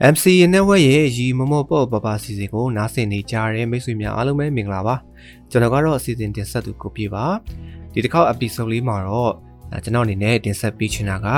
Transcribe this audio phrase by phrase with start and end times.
[0.00, 4.94] MCA Network ရဲ့ရီမမော့ပေါ့ပပစီစဉ်ကိုနားဆင်နေကြတဲ့မိတ်ဆွေများအားလုံးပဲမင်္ဂလာပါ
[5.50, 7.24] ကျွန်တော်ကတော့အစီအစဉ်တင်ဆက်သူကိုပြေပါ
[7.92, 9.32] ဒီတစ်ခေါက် episode လေးမှာတော့
[9.84, 11.28] ကျွန်တော်အနေနဲ့တင်ဆက်ပေးချင်တာက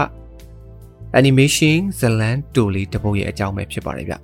[1.21, 4.14] animation ဇလန်တူလေးတစ်ပုဒ်ရဲ့အကြောင်းပဲဖြစ်ပါတယ်ဗျ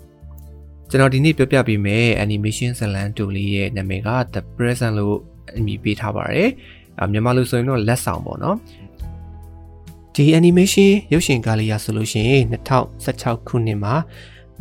[0.91, 5.19] ကျွန်တော်ဒီနေ့ပြောပြပေးမယ် animation ဇလန်တူလေးရဲ့နာမည်က The Present လို့
[5.57, 6.51] အမည်ပေးထားပါတယ်
[7.13, 8.57] မြန်မာလိုဆိုရင်တော့လက်ဆောင်ပေါ့နော်
[10.19, 12.43] ဒီ animation ရုပ်ရှင်ကားလေးရဆိုလို့ရှိရင်
[12.95, 13.95] 2016ခုနှစ်မှာ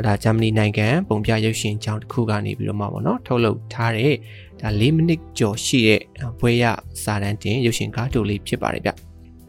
[0.06, 4.14] ဒါဂျာမနီနိုင်ငံပုံပြရုပ်ရှင်ကျောင်းတစ်ခုကနေပြီးတော့မှပေါ့နော်ထုတ်လုပ်ထားတဲ့
[4.62, 6.02] ဒါ၄မိနစ်ကျော်ရှိတဲ့
[6.40, 6.66] ဘွဲရ
[7.04, 8.98] စာတန်းတင်ရုပ်ရှင်ကားတိုလေးဖြစ်ပါတယ်ဗျအဲ့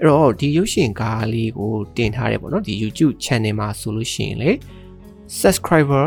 [0.09, 4.51] တော့ဒီရုပ်ရှင်ကားလေးကိုတင်ထားတယ်ပေါ့နော်ဒီ YouTube channel မှာဆိုလို့ရှိရင်လေ
[5.41, 6.07] subscriber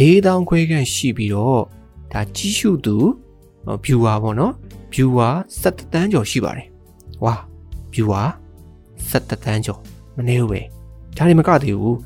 [0.00, 1.62] 4000ခွဲခန့်ရှိပြီးတော့
[2.12, 2.96] ဒါကြီးစုသူ
[3.84, 4.52] viewer ပေါ့နော်
[4.92, 6.66] viewer 17တန်းကျော်ရှိပါတယ်
[7.24, 7.34] ဝါ
[7.94, 8.28] viewer
[9.10, 9.80] 17တန်းကျော်
[10.16, 10.60] မနေဘူးပဲ
[11.16, 11.96] ဒါတွေမကသေးဘူး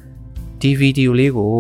[0.60, 1.52] ဒီဗီဒီယိုလေးကို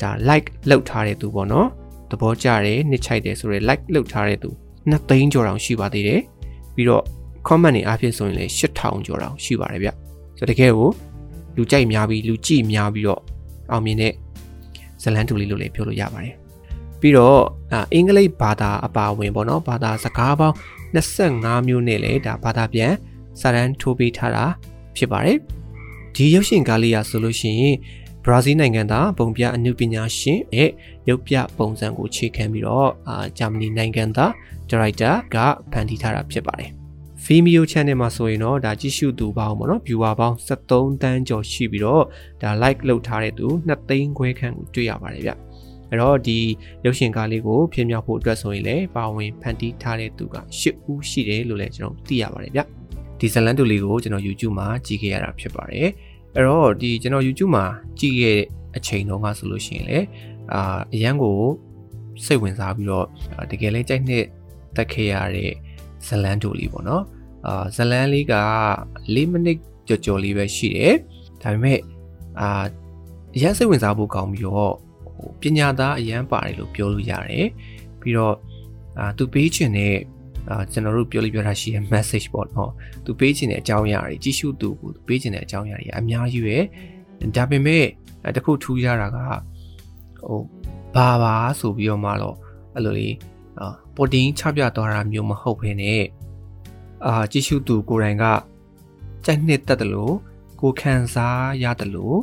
[0.00, 1.68] ဒါ like လုပ်ထားတဲ့သူပေါ့နော်
[2.10, 4.50] သဘောကျတယ်နှစ်ချိုက်တယ်ဆိုရယ် like လုပ်ထားတဲ့သူ
[4.90, 6.20] 2သိန်းကျော်တောင်ရှိပါသေးတယ်
[6.74, 7.02] ပြီးတော့
[7.48, 9.90] comment တွေအားဖြင့်ဆိုရင်လည်း8000ကျော်တောင်ရှိပါတယ်ဗျ
[10.38, 10.88] ဆိုတော့တကယ်ကို
[11.56, 13.20] လူကြိုက်များပြီးလူကြည့်များပြီးတော့
[13.70, 14.12] အောင်မြင်တဲ့
[15.02, 16.34] ဇလန်တူလေးလို့လည်းပြောလို့ရပါတယ်
[17.00, 17.38] ပြီးတော့
[17.92, 20.56] အင်္ဂလိပ်ဘာသာအပါအဝင်ပေါ့နော်ဘာသာစကားပေါင်း
[20.94, 22.92] 25မျိုးနဲ့လည်းဒါဘာသာပြန်
[23.40, 24.44] စာတန်းထိုးပေးထားတာ
[24.96, 25.38] ဖြစ်ပါတယ်
[26.14, 27.76] ဒီရုပ်ရှင်ကားလေးရဆိုလို့ရှိရင်
[28.24, 30.70] ဘရာဇီးနိုင်ငံသားပုံပြအနုပညာရှင်ရဲ့
[31.08, 34.32] ရုပ်ပြပုံစံကိုခြေခံပြီးတော့အာဂျာမနီနိုင်ငံသား
[34.70, 35.36] ဒါရိုက်တာက
[35.72, 36.70] ဖန်တီးထားတာဖြစ်ပါတယ်
[37.24, 42.04] Vimeo channel မှာဆိုရင်တော့ဒါကြည့်ရှုသူပေါင်းပေါ့နော် viewer ပေါင်း73တန်းကျော်ရှိပြီးတော့
[42.42, 45.30] ဒါ like လုပ်ထားတဲ့သူ2သိန်းခွဲခန့်ကိုတွေ့ရပါတယ်ဗျ
[45.90, 46.38] အဲ့တော့ဒီ
[46.84, 52.60] ရုပ်ရှင်ကားလေးကိုပြင်မြောက်ဖို့အတွက်ဆိုရင်လည်းပါဝင်ဖန်တီးထားတဲ့သူက10ဦးရှိတယ်လို့လည်းကျွန်တော်သိရပါတယ်ဗျ
[53.18, 55.88] ဒီဇလန်တူလေးကိုကျွန်တော် YouTube မှာကြည့်ခဲ့ရတာဖြစ်ပါတယ်
[56.34, 57.66] အဲ့တော့ဒီကျွန်တော် YouTube မှာ
[57.98, 58.44] ကြည့်ခဲ့တဲ့
[58.76, 59.98] အချိန်တုန်းကဆိုလို့ရှိရင်လေ
[60.54, 61.38] အာအရန်ကို
[62.24, 63.06] စိတ်ဝင်စားပြီးတော့
[63.50, 64.24] တကယ်လဲကြိုက်နှစ်
[64.76, 65.52] တက်ခဲ့ရတဲ့
[66.06, 67.04] ဇလန်တူလေးပေါ့နော်
[67.46, 68.34] အာဇလန်လေးက
[69.14, 69.58] ၄မိနစ်
[69.88, 70.94] ကြော်ကြော်လေးပဲရှိတယ်
[71.42, 71.80] ဒါပေမဲ့
[72.40, 72.64] အာ
[73.36, 74.74] အရန်စိတ်ဝင်စားဖို့ကောင်းပြီးတော့
[75.16, 77.48] ဟိုပညာသားအရန်ပါတယ်လို့ပြောလို့ရတယ်
[78.00, 78.34] ပြီးတော့
[78.98, 79.94] အာသူပေးချင်တဲ့
[80.50, 82.70] အာကျွန်တော်တို့ပြောလို့ပြောတာရှိတဲ့ message ပေါ့နော်
[83.04, 86.56] သူပေးချင်တဲ့အကြောင်းအရာတွေကြီးစုသူကိုပေးချင်တဲ့အကြောင်းအရာတွေအများကြီးပဲ
[87.36, 87.84] ဒါပေမဲ့
[88.36, 89.18] တခုထူးခြားတာက
[90.26, 90.40] ဟို
[90.94, 92.36] ဘာပါဆိုပြီးတော့မှတော့
[92.74, 93.14] အဲ့လိုလေး
[93.60, 96.02] အာပေါ်တင်ချပြသွားတာမျိုးမဟုတ်ဘဲနဲ့
[97.06, 98.24] အာကြီးစုသူကိုယ်တိုင်က
[99.24, 100.14] ကြိုက်နှစ်တက်တယ်လို့
[100.60, 102.18] ကိုခံစားရတယ်လို့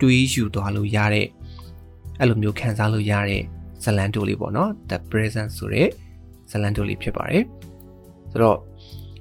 [0.00, 1.26] တွေးယူသွားလို့ရတဲ့
[2.20, 3.42] အဲ့လိုမျိုးခံစားလို့ရတဲ့
[3.84, 5.88] ဇလန်တိုလေးပေါ့နော် the present ဆိုတဲ့
[6.50, 7.42] ဇလန်တိုလေးဖြစ်ပါတယ်
[8.32, 8.58] ဆိုတော့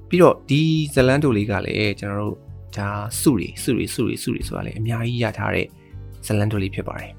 [0.09, 0.61] ပြီးတော့ဒီ
[0.93, 2.35] ဇလန်တိုလေးကလည်းကျွန်တော်တို့
[2.77, 2.89] ဒါ
[3.21, 5.67] စုတွေစုတွေစုတွေစုတွေဆိုတာလည်းအများကြီးရထားတဲ့
[6.25, 7.11] ဇလန်တိုလေးဖြစ်ပါတယ်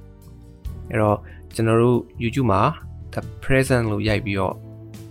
[0.91, 1.19] အဲ့တော့
[1.55, 2.63] ကျွန်တော်တို့ YouTube မှာ
[3.15, 4.55] the present လို့ရိုက်ပြီးတော့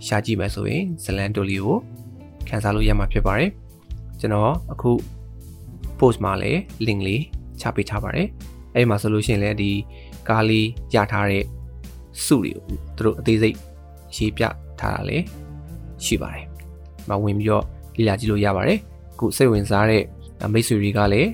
[0.06, 1.76] ရှာကြည့်မယ်ဆိုရင်ဇလန်တိုလေးကို
[2.48, 3.50] ခန်းစားလို့ရမှာဖြစ်ပါတယ်
[4.20, 4.90] ကျွန်တော်အခု
[5.98, 7.22] post မှာလည်း link လေး
[7.60, 8.28] ချပေးထားပါတယ်
[8.74, 9.70] အဲ့ဒီမှာဆိုလို့ရှိရင်လည်းဒီ
[10.28, 11.44] ကားလေးရထားတဲ့
[12.24, 12.64] စုတွေကို
[12.96, 13.56] သူတို့အသေးစိတ်
[14.16, 14.44] ရေးပြ
[14.80, 15.24] ထားတာလည်း
[16.04, 16.44] ရှိပါတယ်။
[17.08, 17.64] မဝင်ပြီးတော့
[17.96, 18.78] လေ့လာကြည့်လို့ရပါတယ်။
[19.12, 20.02] အခုစိတ်ဝင်စားတဲ့
[20.52, 21.28] မိတ်ဆွေတွေကလည်း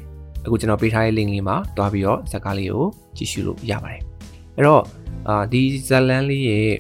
[0.45, 2.85] အခုကျွန်တော်ပေးထားတဲ့ link လေးမှာတွားပြီးတော့ဇာတ်ကားလေးကို
[3.17, 4.03] ကြည့်ရှုလို့ရပါတယ်။
[4.57, 4.83] အဲ့တော့
[5.29, 6.75] အာဒီဇလန်လေးရဲ့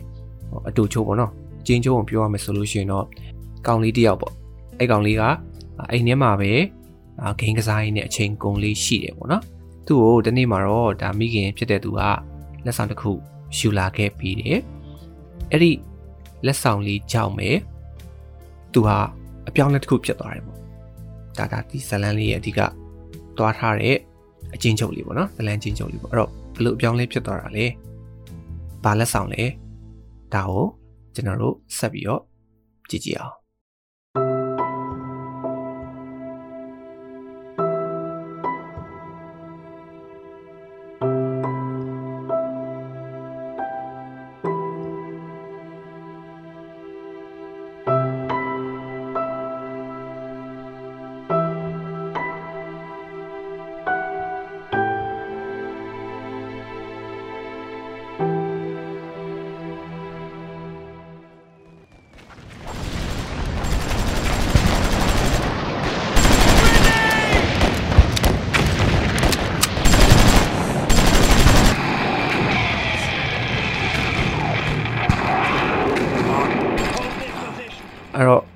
[0.68, 1.30] အတူချိုးပေါ့နော်။
[1.66, 3.06] ကျင်းချိုးကိုပြောရမယ်ဆိုလို့ရှိရင်တော့
[3.66, 4.32] ကောင်လေးတယောက်ပေါ့။
[4.78, 5.22] အဲ့ကောင်လေးက
[5.90, 6.52] အိမ်ထဲမှာပဲ
[7.40, 9.42] ဂိမ်းကစားရင်းနဲ့အချိန်ကုန်လေးရှိတယ်ပေါ့နော်။
[9.86, 12.00] သူ့ကိုဒီနေ့မှာတော့ဒါမိခင်ဖြစ်တဲ့သူက
[12.64, 13.10] လက်ဆောင်တစ်ခု
[13.58, 14.58] ယူလာခဲ့ပြီးတယ်။
[15.50, 15.70] အဲ့ဒီ
[16.46, 17.50] လက်ဆောင်လေးကြောင့်ပဲ
[18.72, 18.98] သူဟာ
[19.48, 20.58] အပြောင်းလဲတစ်ခုဖြစ်သွားတယ်ပေါ့
[21.38, 22.60] ဒါဒါဒီဇလန်လေးရဲ့အဓိက
[23.36, 23.96] သွားထားတဲ့
[24.54, 27.66] အချင်းချုပ်လေးပေါ့နော်ဇလန်ချင်းချုပ်လေးပေါ့အဲ့တော့ဘလို့အပြောင်းလဲဖြစ်သွားတာလဲ
[28.84, 29.42] ဘာလက်ဆောင်လဲ
[30.34, 30.64] ဒါကို
[31.14, 32.22] ကျွန်တော်တို့ဆက်ပြီးတော့
[32.90, 33.34] ကြည့်ကြည့်အောင်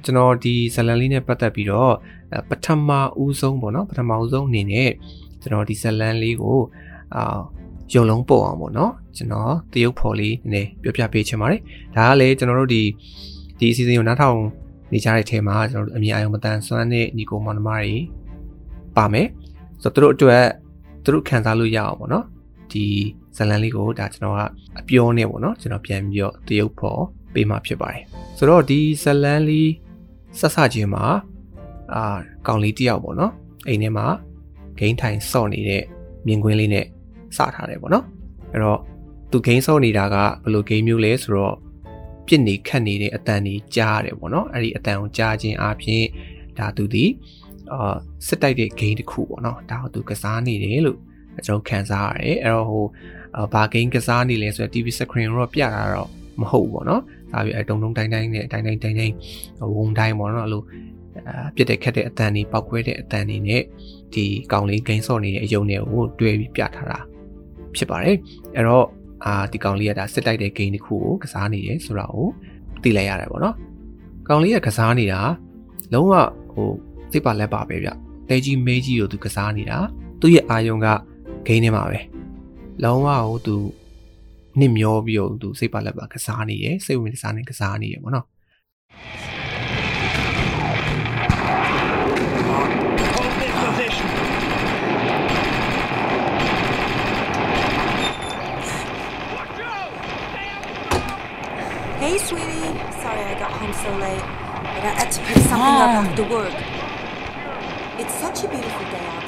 [0.08, 1.94] ကျွန်တော်ဒီဇလန်လေးနဲ့ပတ်သက်ပြီးတော့
[2.48, 2.90] ပထမ
[3.22, 4.90] ဦးဆုံးပေါ့နော်ပထမဦးဆုံးအနေနဲ့
[5.40, 6.58] ကျွန်တော်ဒီဇလန်လေးကို
[7.14, 7.38] အာ
[7.94, 11.60] ရုံလုံးပို့အောင်ပေါ့နော်ကျွန်တော်တရုပ်ဖော်လေးနည်းပြောပြပေးချင်ပါတယ်
[11.96, 12.82] ဒါကလည်းကျွန်တော်တို့ဒီ
[13.58, 14.38] ဒီအစီအစဉ်ကိုနားထောင်
[14.92, 17.92] နေကြတဲ့ထဲမှာကျွန်တော်တို့အမြင်အာရုံမတန်ဆွမ်းတဲ့ညီကိုမောင်နှမတွေ
[18.96, 19.28] ပါမယ်
[19.82, 20.44] ဆိုတော့သူတို့အတွက်
[21.04, 22.24] သူတို့ခံစားလို့ရအောင်ပေါ့နော်
[22.72, 22.84] ဒီ
[23.36, 24.40] ဇလန်လေးကိုဒါကျွန်တော်က
[24.80, 27.02] အပြောနဲ့ပေါ့နော်ကျွန်တော်ပြန်ပြီးတော့တရုပ်ဖော်
[27.34, 28.02] ပေးမှဖြစ်ပါတယ်
[28.38, 29.68] ဆိုတော့ဒီဇလန်လေး
[30.40, 31.04] ဆက်ဆချင်းမှာ
[31.94, 33.32] အာကောင်လေးတယောက်ပေါ့နော်
[33.68, 34.06] အိမ်ထဲမှာ
[34.78, 35.82] ဂိမ်းထိုင်စော့နေတဲ့
[36.26, 36.86] မြင်ကွင်းလေးနဲ့
[37.36, 38.04] စထားတယ်ပေါ့နော်
[38.52, 38.80] အဲ့တော့
[39.30, 41.56] သူဂိမ်းစော့နေတာကဘယ်လိုဂိမ်းမျိုးလဲဆိုတော့
[42.26, 46.04] ပြစ်နေခတ်နေတဲ့အတန်ကြီးကြားရတယ်ပေါ့နော်အဲ့ဒီအတန်ကိုကြားခြင်းအပြင်
[46.58, 47.04] ဒါသူဒီ
[47.72, 47.94] အာ
[48.26, 50.98] စစ်တိုက်တဲ့ဂိမ်းတစ်ခုပေါ့နော်ဒါကိုသူကစားနေတယ်လို့
[51.46, 52.84] ကျွန်တော်ခံစားရတယ်အဲ့တော့ဟို
[53.52, 57.02] ဘာဂိမ်းကစားနေလဲဆိုတော့ TV screen တော့ပြတာတော့ မဟုတ်ဘူးပေါ့နော်
[57.32, 59.14] ဒါပြီးအဲတုံတုံတိုင်းတိုင်းနဲ့တိုင်းတိုင်းတိုင်းတိုင်း
[59.76, 60.62] ဝုံတိုင်းပေါ့နော်အဲ့လို
[61.28, 63.62] အာပြစ်တဲ့ခက်တဲ့အတန်တွေပောက်ခွဲတဲ့အတန်တွေနဲ့
[64.14, 66.98] ဒီကောင်လေးဂိမ်းဆော့နေတဲ့အယုံတွေကိုတွဲပြီးပြထားတာ
[67.76, 68.16] ဖြစ်ပါတယ်
[68.56, 68.86] အဲ့တော့
[69.24, 72.28] အာဒီကောင်လေးကဒါစစ်တိုက်တဲ့ဂိမ်းတစ်ခုကိုကစားနေတယ်ဆိုတာကို
[72.82, 73.56] သိလိုက်ရတယ်ပေါ့နော်
[74.28, 75.20] ကောင်လေးကကစားနေတာ
[75.92, 76.12] လုံးဝ
[76.52, 76.70] ဟို
[77.12, 77.88] စိတ်ပါလက်ပါပဲဗျ
[78.28, 79.78] တဲကြီးမေးကြီးကိုသူကစားနေတာ
[80.20, 80.86] သူ့ရဲ့အာယုံက
[81.46, 81.98] ဂိမ်းထဲမှာပဲ
[82.84, 83.54] လုံးဝဟိုသူ
[84.59, 88.25] နစ်မျောပြီးတော့သူစိတ်ပါလက်ပါကစားနေရယ်စိတ်ဝင်စားနေကစားနေရယ်ပေါ့နော်
[102.03, 102.69] Hey, sweetie.
[103.01, 104.25] Sorry I got home so late,
[104.73, 106.05] but I had to pick something up Mom.
[106.07, 106.53] after work.
[108.01, 109.26] It's such a beautiful day outside.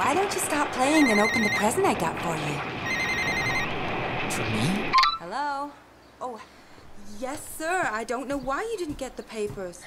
[0.00, 2.54] Why don't you stop playing and open the present I got for you?
[4.34, 4.66] For me?
[5.20, 5.70] Hello?
[6.24, 6.40] Oh,
[7.24, 7.76] yes, sir.
[8.00, 9.78] I don't know why you didn't get the papers.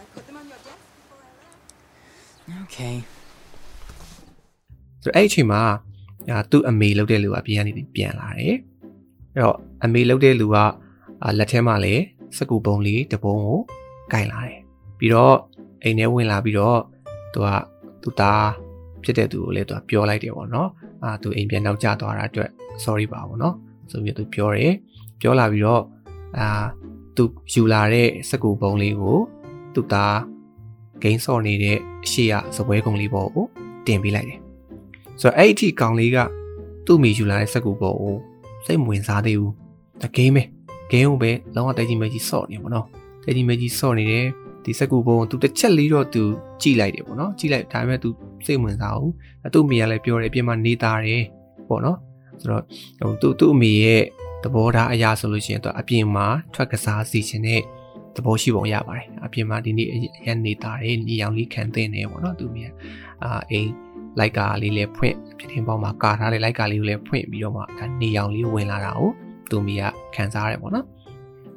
[0.00, 2.64] I put them on your desk before I left.
[2.64, 2.96] Okay.
[5.02, 5.62] ဆိုတော့အဲ့အချိန်မှာ
[6.30, 8.56] အာသူ့အမေလုပ်တဲ့လူကပြန်ကနေပြီးပြန်လာတယ်
[9.34, 10.56] အဲ့တော့အမေလုပ်တဲ့လူက
[11.24, 12.02] အာလက်ထဲမှာလည်း
[12.38, 13.58] စကူပုံလေးတစ်ပုံကို
[14.12, 14.60] ကင်လာတယ်
[14.98, 15.36] ပြီးတော့
[15.82, 16.78] အိမ်ထဲဝင်လာပြီးတော့
[17.32, 17.48] သူက
[18.02, 18.46] သူ့သား
[19.04, 20.68] ဖြစ်တဲ့သူကိုလည်းသူကပြောလိုက်တယ်ပေါ့နော်
[21.04, 22.50] အာသူအိမ်ပြန်နောက်ကျသွားတာအတွက်
[22.84, 23.54] sorry ပါပေါ့နော်
[23.90, 24.72] ဆိုပြီးသူပြောတယ်
[25.20, 25.82] ပြောလာပြီးတော့
[26.38, 26.48] အာ
[27.16, 29.18] သူယူလာတဲ့စကူပုံလေးကို
[29.74, 30.18] သူ့သား
[31.02, 33.46] ဂိမ်းဆော့နေတဲ့အရှိရစပွဲကုံလေးပေါ်ကို
[33.86, 34.40] တင်ပေးလိုက်တယ်
[35.20, 36.18] ဆိုတော့အဲ့အထိကောင်လေးက
[36.86, 38.16] သူ့မိယူလာတဲ့စက်ကူပေါ်ကို
[38.66, 39.54] စိတ်မဝင်စားသေးဘူး
[40.02, 40.42] တဂိမ်းပဲ
[40.90, 42.86] ဂိမ်းကိုပဲလောကတိုက်ကြီးမကြီးဆော့နေပေါ့နော်
[43.22, 44.26] တိုက်ကြီးမကြီးဆော့နေတယ်
[44.64, 46.22] ဒီစက်ကူပေါ်ကိုသူတစ်ချက်လေးတော့သူ
[46.62, 48.08] ကြည့်လိုက်တယ်ပေါ့နော်ကြည့်လိုက်ဒါပေမဲ့သူ
[48.46, 49.12] စိတ်မဝင်စားဘူး
[49.54, 51.22] သူ့မိကလည်းပြောတယ်အပြင်မှာနေသားတယ်
[51.68, 51.98] ပေါ့နော်
[52.40, 52.62] ဆိုတော့
[52.98, 54.02] ဟိုသူ့သူ့အမိရဲ့
[54.42, 57.60] သဘောထားအရာဆိုလို့ရှိရင်သူအပြင်မှာထွက်ကစားစီခြင်းနဲ့
[58.16, 59.88] သဘောရှိပုံရပါတယ်အပြင်မှာဒီနေ့
[60.26, 62.68] ရန်နေသားတယ်နေရောင်လေးခံတဲ့နေပေါ့နော်သူ့မိက
[63.22, 63.70] အာအိမ်
[64.18, 69.10] လိုက်ကာလေးလည်းဖွင့်ဖြစ်တင်ပေါင်းမှာကာထားတဲ့လိုက်ကာလေးကိုလည်းဖွင့်ပြီးတော့မှဒါနေရောင်လေးဝင်လာတာကို
[69.50, 69.82] သူမီက
[70.14, 70.86] ခံစားရတယ်ပေါ့နော်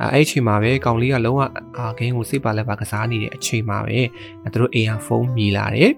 [0.01, 1.41] အဲအဲ့အချိန်မှာပဲကောင်လေးကလုံးဝ
[1.77, 3.99] အာဂိမ်းကိုစိတ်ပါလက်ပါကစားနေတဲ့အချိန်မှာပဲ
[4.43, 5.91] အဲသူတို့အိမ်ကဖုန်းမြည်လာတယ်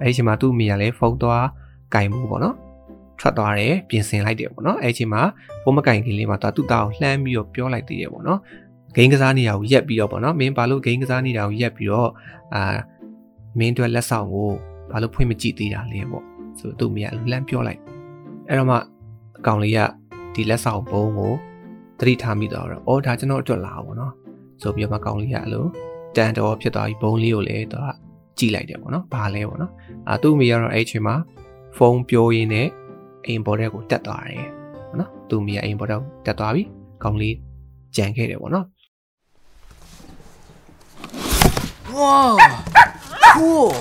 [0.00, 1.46] အဲ့ဒီအချိန်မှာသူ့မိကလည်းဖုန်းသွား
[1.94, 2.56] ကင်မှုပေါ့နော်
[3.20, 5.22] ထွက်သွားတယ်ပြင်ဆင်လိုက်တယ်ပေါ့နော်အဲ့ဒီအချိန်မှာ
[5.62, 8.40] ဖုန်းမကင်ခင်လေးမှာသူ့သားကိုလှမ်းပြီးတော့ပြောလိုက်သေးတယ်ပေါ့နော်
[8.96, 12.10] ဂိမ်းကစားနေတာကိုရက်ပြီးတော့ပေါ့နော်မင်းဘာလို့ဂိမ်းကစားနေတာကိုရက်ပြီးတော့
[12.54, 12.76] အာ
[13.58, 14.50] မင်းတို့လက်ဆောင်ကို
[14.92, 16.24] ဘာလို့ဖွင့်မကြည့်သေးတာလဲပေါ့
[16.58, 17.80] ဆိုသူ့မိကလမ်းပြောလိုက်
[18.48, 18.76] အဲ့တော့မှ
[19.38, 19.78] အကောင်လေးက
[20.34, 21.32] ဒီလက်ဆောင်ဘုံကို
[21.98, 24.12] သတိထားမိတော့အော်ဒါကျွန်တော်အတွက်လာပေါ့နော်
[24.62, 25.64] ဆိုပြီးတော့မှကောင်လေးကအဲ့လို
[26.16, 27.86] တန်တော်ဖြစ်သွားပြီးဘုံလေးကိုလည်းသူက
[28.38, 29.72] ကြည့်လိုက်တယ်ပေါ့နော်ဘာလဲပေါ့နော်
[30.08, 31.14] အာသူ့မိကတော့အဲ့ချိန်မှာ
[31.76, 32.68] ဖုန်းပြောရင်းနဲ့
[33.26, 34.46] အိမ်ပေါ်တဲ့ကိုတက်သွားတယ်
[34.88, 36.68] ပေါ့နော်သူ့မိကအိမ်ပေါ်တဲ့ကိုတက်သွားပြီး
[37.02, 37.36] ကောင်လေး
[37.96, 38.66] ကြံခဲ့တယ်ပေါ့နော်
[41.96, 42.38] Whoa!
[43.34, 43.72] cool!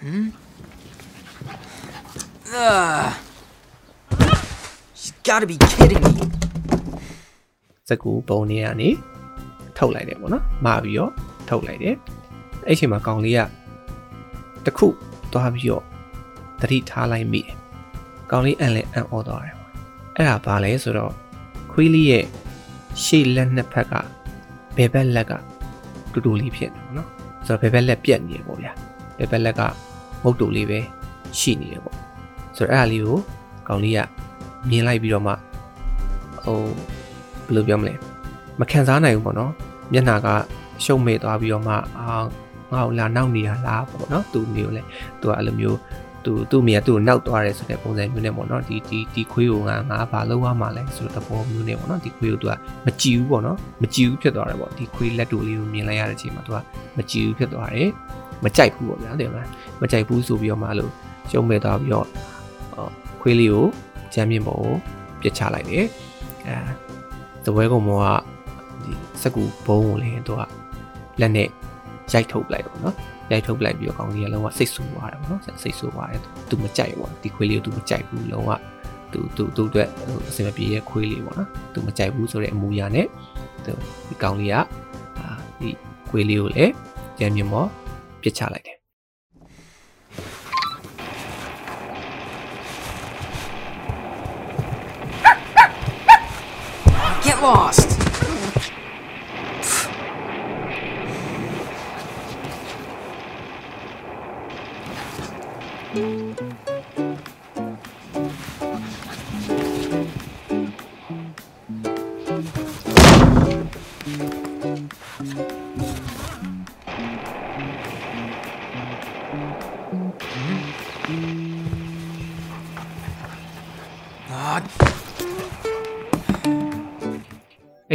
[0.00, 0.28] hmm?
[2.52, 3.14] Ugh.
[4.94, 6.24] She's gotta be kidding me.
[7.88, 8.88] စကူပုံနေရနေ
[9.78, 11.12] ထုတ်လိုက်တယ်ပေါ့နော်မှာပြီးတော့
[11.48, 11.96] ထုတ်လိုက်တယ်
[12.66, 13.40] အဲ့ချိန်မှာကောင်လေးက
[14.66, 14.86] တခု
[15.32, 15.84] သွားပြီးတော့
[16.60, 17.54] တတိထားလိုက်မိတယ်
[18.30, 19.70] ကောင်လေးအန်လဲအန်အော်သွားတယ်ပေါ့
[20.16, 21.12] အဲ့ဒါဘာလဲဆိုတော့
[21.72, 22.24] ခွေးလေးရဲ့
[23.04, 23.92] ရှေ့လက်နှစ်ဖက်က
[24.76, 25.32] ဘယ်ဘက်လက်က
[26.12, 27.08] တူတူလေးဖြစ်နေပေါ့နော်
[27.46, 28.72] ဆိုတော့ဘယ်ဘက်လက်ပြက်နေတယ်ပေါ့ဗျာ
[29.18, 29.62] ဘယ်ဘက်လက်က
[30.22, 30.78] မုတ်တူလေးပဲ
[31.38, 31.99] ရှိနေတယ်ပေါ့
[32.56, 33.18] ဆိုတော့အဲ့ဒါလေးကို
[33.68, 34.00] ကောင်လေးက
[34.68, 35.32] မြင်လိုက်ပြီးတော့မှ
[36.44, 36.58] ဟို
[37.46, 37.94] ဘယ်လိုပြောမလဲ
[38.60, 39.52] မခံစားနိုင်ဘူးပေါ့နော်
[39.92, 40.28] မျက်နှာက
[40.84, 42.06] ရှုံ့မဲ့သွားပြီးတော့မှအာ
[42.72, 44.82] ငါ့ကိုလာနောက်နေတာလားပေါ့နော်သူမျိုးလဲ
[45.20, 45.78] သူကအဲ့လိုမျိုး
[46.24, 52.52] သူသူ့မိကသူ့ကိုနောက်သွားတယ်ဆိုတဲ့ပုံစံမျိုးနဲ့ပေါ့နော်ဒီဒီဒီခွေးကိုငါငါဘာလုပ်ရမှာလဲဆိုတဲ့သဘောမျိုးနဲ့ပေါ့နော်ဒီခွေးကိုသူက
[52.86, 56.58] မကြည့်ဘူးပေါ့နော်မကြည့်ဘူးဖြစ်သွားတယ်ပေါ့ဒီခွေးလက်တူလေးကိုမြင်လိုက်ရတဲ့အချိန်မှာသူက
[56.96, 57.90] မကြည့်ဘူးဖြစ်သွားတယ်
[58.44, 59.48] မကြိုက်ဘူးပေါ့ဗျာတဲ့မလား
[59.80, 60.88] မကြိုက်ဘူးဆိုပြီးတော့မှအဲ့လို
[61.30, 62.06] ရှုံးမဲ့သွားပြီးတော့
[63.20, 63.66] ခွေးလေးကို
[64.14, 64.74] ချမ်းမြင့်ပေါ်ကို
[65.20, 65.86] ပြစ်ချလိုက်တယ်
[66.46, 66.56] အဲ
[67.44, 68.06] သပွဲကုံမောက
[68.84, 70.42] ဒီစက်ကူဘုံကိုလည်းသူက
[71.20, 71.48] လက်နဲ့
[72.12, 72.96] ရိုက်ထုတ်လိုက်တော့နော်
[73.30, 78.50] ရိုက်ထုတ်လိုက်ပြီးတော့ကောင်းကြီးကလုံးဝစိတ်ဆူသွားတယ်ပေါ့နော်စိတ်ဆူသွားတယ်သူမကြိုက်ဘူးပေါ့ဒီခွေးလေးကိုသူမကြိုက်ဘူးလုံးဝ
[79.12, 79.88] သူသူသူအတွက်
[80.28, 83.06] အစင်မပြေရဲ့ခွေးလေးပေါ့နော်သူမကြိုက်ဘူးဆိုတဲ့အမူအရာနဲ့
[83.64, 83.72] သူ
[84.08, 84.56] ဒီကောင်းလေးက
[85.18, 85.70] အာဒီ
[86.10, 86.72] ခွေးလေးကိုလည်း
[87.18, 87.64] ကြမ်းမြင်မော
[88.22, 88.59] ပြစ်ချလိုက်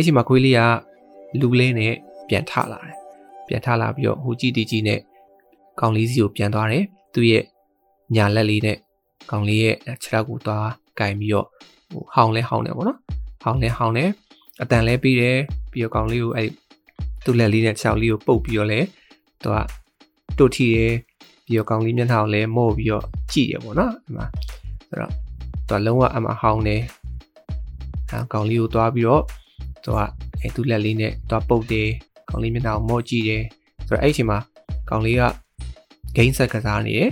[0.06, 0.62] အဲ့ချိန်မှာခွေးလေးက
[1.40, 1.94] လူလေးနဲ့
[2.30, 2.96] ပြန်ထလာတယ်
[3.48, 5.00] ပြန်ထလာပြီးတော့ဟိုကြည့်တီကြည့်နဲ့
[5.80, 6.84] ကောင်လေးစီကိုပြန်သွားတယ်
[7.14, 7.44] သူ့ရဲ့
[8.16, 8.78] ညာလက်လေးနဲ့
[9.32, 10.70] ကောင်လေးရဲ့ခြေထောက်ကိုသွား
[11.00, 11.48] ကင်ပြီးတော့
[11.92, 13.00] ဟိုဟောင်းလဲဟောင်းတယ်ပေါ့နော်
[13.44, 14.10] ဟောင်းလဲဟောင်းတယ်
[14.62, 15.38] အတန်လဲပြီးတယ်
[15.72, 16.50] ပြီးတော့ကောင်လေးကိုအဲ့
[17.24, 18.80] သူ့လက်လေးနဲ့ခြေထောက်လေးကိုပုတ်ပြီးတော့လဲ
[19.44, 19.58] သူက
[20.38, 20.94] တို့ထီတယ်
[21.46, 24.26] ပြီးတော့ကောင်လေးမျက်နှာကိုလဲမော့ပြီးတော့ကြည့်ရပေါ့နော်အဲ့မှာ
[24.90, 25.12] ဆိုတော့
[25.68, 26.82] သူကလုံးဝအမှဟောင်းတယ်
[28.12, 29.24] အဲကောင်လေးကိုသွားပြီးတော့
[29.86, 30.00] သူက
[30.42, 31.88] အဲသူ့လက်လေးနဲ့သွားပုတ်တယ်
[32.30, 33.44] ကောင်လေးမျက်နှာကိုမော့ကြည့်တယ်
[33.88, 34.40] ဆိုတော့အဲ့ဒီအချိန်မှာ
[34.90, 35.24] ကောင်လေးက
[36.16, 37.10] ဂိမ်းဆက်ကစားနေတယ်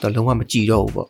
[0.00, 1.08] သူလုံးဝမကြည့်တော့ဘူးပေါ့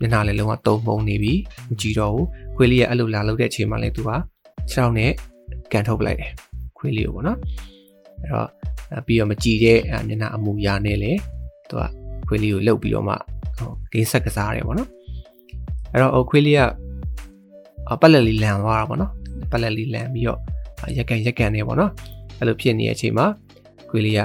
[0.00, 1.32] မျက်နှာလည်းလုံးဝတုံမှုံနေပြီ
[1.68, 4.10] မကြည့်တော့ဘူးခွေးလေးကအဲ့လိုလာလို့တဲ့အချိန်မှာလည်းသူက
[4.70, 5.10] ခြေထောက်နဲ့
[5.72, 6.32] ကန်ထုတ်ပလိုက်တယ်
[6.78, 7.38] ခွေးလေးကိုပေါ့နော်
[8.20, 8.48] အဲ့တော့
[9.06, 9.78] ပြီးတော့မကြည့်တဲ့
[10.08, 11.18] မျက်နှာအမူအရာနဲ့လည်း
[11.68, 11.82] သူက
[12.28, 13.14] ခွေးလေးကိုလှုပ်ပြီးတော့မှ
[13.58, 14.88] ဟိုဂိမ်းဆက်ကစားတယ်ပေါ့နော်
[15.92, 16.60] အဲ့တော့ဟိုခွေးလေးက
[18.00, 19.12] ပတ်လက်လေးလန်သွားတာပေါ့နော်
[19.50, 20.40] ပတ်လက်လေးလန်ပြီးတော့
[20.96, 21.92] ရက်ကန်ရက်ကန်နေပေါ့နော်
[22.38, 23.26] အဲ့လိုဖြစ်နေတဲ့အချိန်မှာ
[23.90, 24.20] ခွေးလေးက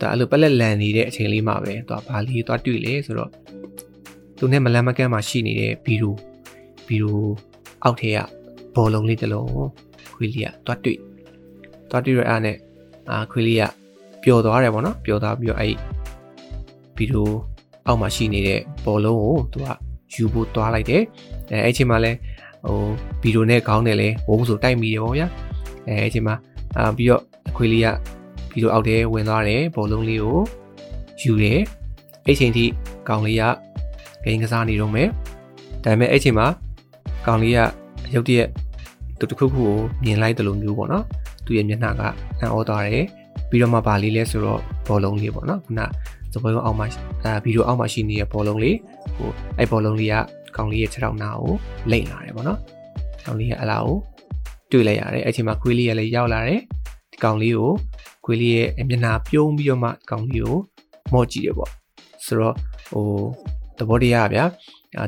[0.00, 3.30] ဒါအဲ့လိုပတ်လက်လန်နေတဲ့အချိန်လေးမှာပဲသူကဘာလေးသွားတွေ့လေဆိုတော့
[4.38, 6.10] သူနဲ့မလန်မကန်းမှာရှိနေတဲ့ဘီရူ
[6.86, 7.10] ဘီရူ
[7.84, 8.18] အောက်ထဲက
[8.74, 9.50] ဘောလုံးလေးတစ်လုံး
[10.14, 10.98] ခွေးလေးကသွားတွေ့
[11.90, 12.56] သွားတွေ့ရအားနဲ့
[13.10, 13.62] အာခွေးလေးက
[14.22, 15.74] ပျော်သွားတယ်ပေါ့နော်ပျော်သွားပြီးတော့အဲ့
[16.96, 17.22] ဘီရူ
[17.86, 19.66] အောက်မှာရှိနေတဲ့ဘောလုံးကိုသူက
[20.14, 21.02] ယူဖို့သွားလိုက်တယ်
[21.50, 22.12] အဲအဲ့ချိန်မှာလဲ
[22.64, 22.78] ဟို
[23.22, 25.26] ဗီဒီယိုနဲ့ခေါင်းနဲ့လဲဝုန်းဆိုတိုက်မိတယ်ပေါ့ဗျာ
[25.88, 26.34] အဲအဲ့ချိန်မှာ
[26.76, 27.88] အာပြီးတော့အခွေလေးက
[28.52, 30.38] ဗီဒီယိုအောက်ထဲဝင်သွားတယ်ဘောလုံးလေးကို
[31.22, 31.60] ယူတယ်
[32.26, 32.64] အဲ့ချိန်ထိ
[33.08, 33.42] ကောင်လေးက
[34.24, 35.08] ဂိမ်းကစားနေတော့မယ်
[35.84, 36.46] ဒါပေမဲ့အဲ့ချိန်မှာ
[37.26, 37.58] ကောင်လေးက
[38.14, 38.48] ရုတ်တရက်
[39.18, 41.04] သူတစ်ခုခုကိုမြင်လိုက်တယ်လို့မျိုးပေါ့နော်
[41.44, 42.02] သူ့ရဲ့မျက်နှာက
[42.40, 43.06] အံ့ဩသွားတယ်
[43.48, 45.80] ပြီးတော့မှဗာလေးလဲဆိုတော့ဘောလုံးလေးပေါ့နော်ခုန
[46.32, 46.86] စပွဲအောင်မှာ
[47.24, 48.76] အဲဗီဒီယိုအောက်မှာရှိနေတဲ့ဘောလုံးလေး
[49.16, 50.14] ဟိုအဲ့ဘောလုံးလေးက
[50.56, 51.54] ကောင်လေးရဲ့ခြေထောက်နာကို
[51.90, 52.58] လိမ့်လာတယ်ပေါ့နော်
[53.24, 53.96] ကောင်လေးရဲ့အလားကို
[54.72, 56.60] တွေ့လိုက်ရတယ်အဲ့ချိန်မှာခွေးလေးကလည်းရောက်လာတယ်
[57.12, 57.70] ဒီကောင်လေးကို
[58.24, 60.56] ခွေးလေးရဲ့မျက်နှာပြုံးပြီးတော့မှကောင်လေးကို
[61.12, 61.70] မော့ကြည့်တယ်ပေါ့
[62.26, 62.54] ဆိုတော့
[62.90, 63.06] ဟို
[63.78, 64.44] သဘောတရားဗျာ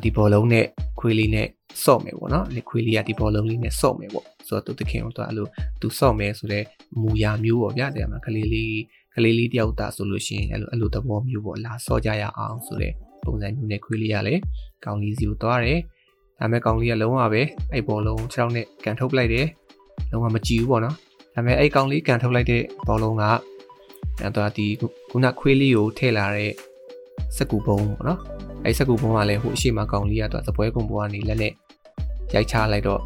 [0.04, 0.66] ဒီဘောလုံးနဲ့
[0.98, 1.48] ခွေးလေးနဲ့
[1.84, 5.46] စော့မယ်ပေါ့နော်ဒီခွေးလေးကဒီဘောလုံးလေးနဲ့စော့မယ်ပေါ့ဆိုတော့သူတခင်ကိုသူအဲ့လို
[5.80, 6.64] သူစော့မယ်ဆိုတော့
[7.00, 8.78] မူရာမျိုးပေါ့ဗျာတဲ့မှာကလေးလေး
[9.14, 12.92] ကလေးလေးတယောက်တာဆိုလို့ရှိရင်အဲ့လိုအဲ့လိုသဘောမျိုးပေါ့လာစော့ကြရအောင်ဆိုတဲ့
[13.26, 14.40] ပုံစံမျိုးနဲ့ခွေးလေးကလည်း
[14.84, 15.78] ကောင်လေးစီကိုသွားတယ်
[16.38, 19.46] ဒါပေမဲ့ကောင်လေးကလုံးဝပဲအဲ့ဘောလုံး6နဲ့ကန်ထုတ်လိုက်တယ်
[20.10, 20.94] လုံးဝမကြည့်ဘူးပေါ့နော်
[21.34, 23.24] ဒါပေမဲ့အဲ့ကောင်လေးကန်ထုတ်လိုက်တဲ့ဘောလုံးက
[24.20, 24.66] အဲ့တော့ဒီ
[25.10, 26.52] ခုနခွေးလေးကိုထည့်လာတဲ့
[27.36, 28.20] စက်ကူပုံပေါ့နော်
[28.64, 31.52] အဲ့စက်ကူပုံကလည်းဟိုအရှိမကောင်လေးကတော့သပွဲကုံပေါ်ကနေလက်နဲ့
[32.34, 33.00] ရိုက်ချလိုက်တော့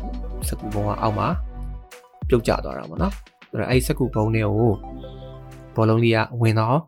[0.48, 1.28] စက်ကူပုံကအောက်မှာ
[2.28, 3.14] ပြုတ်ကျသွားတာပေါ့နော်
[3.50, 4.72] အဲ့တော့အဲ့စက်ကူပုံတွေကို
[5.76, 6.78] ဘောလုံးလေးကဝင်တော့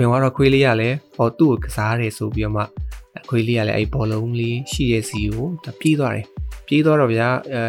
[0.00, 2.64] ဝင်သွားတော့ခွေးလေးကလည်းဟောသူ့ကိုကစားတယ်ဆိုပြီးတော့မှ
[3.28, 5.46] ခွေးလေးကလည်းအဲ့ဘောလုံးလေးရှိတဲ့စီကို
[5.80, 6.26] ပြေးသွားတယ်
[6.66, 7.62] ပြေးသွားတော့ဗျာအဲ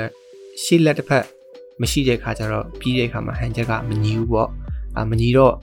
[0.64, 1.26] ရှေ့လက်တစ်ဖက်
[1.82, 4.50] မရှိတဲ့ခါကျတော့ပြေးတဲ့ခါမှာဟန်ချက်ကမညီဘူးပေါ့
[4.98, 5.54] အာမညီတော့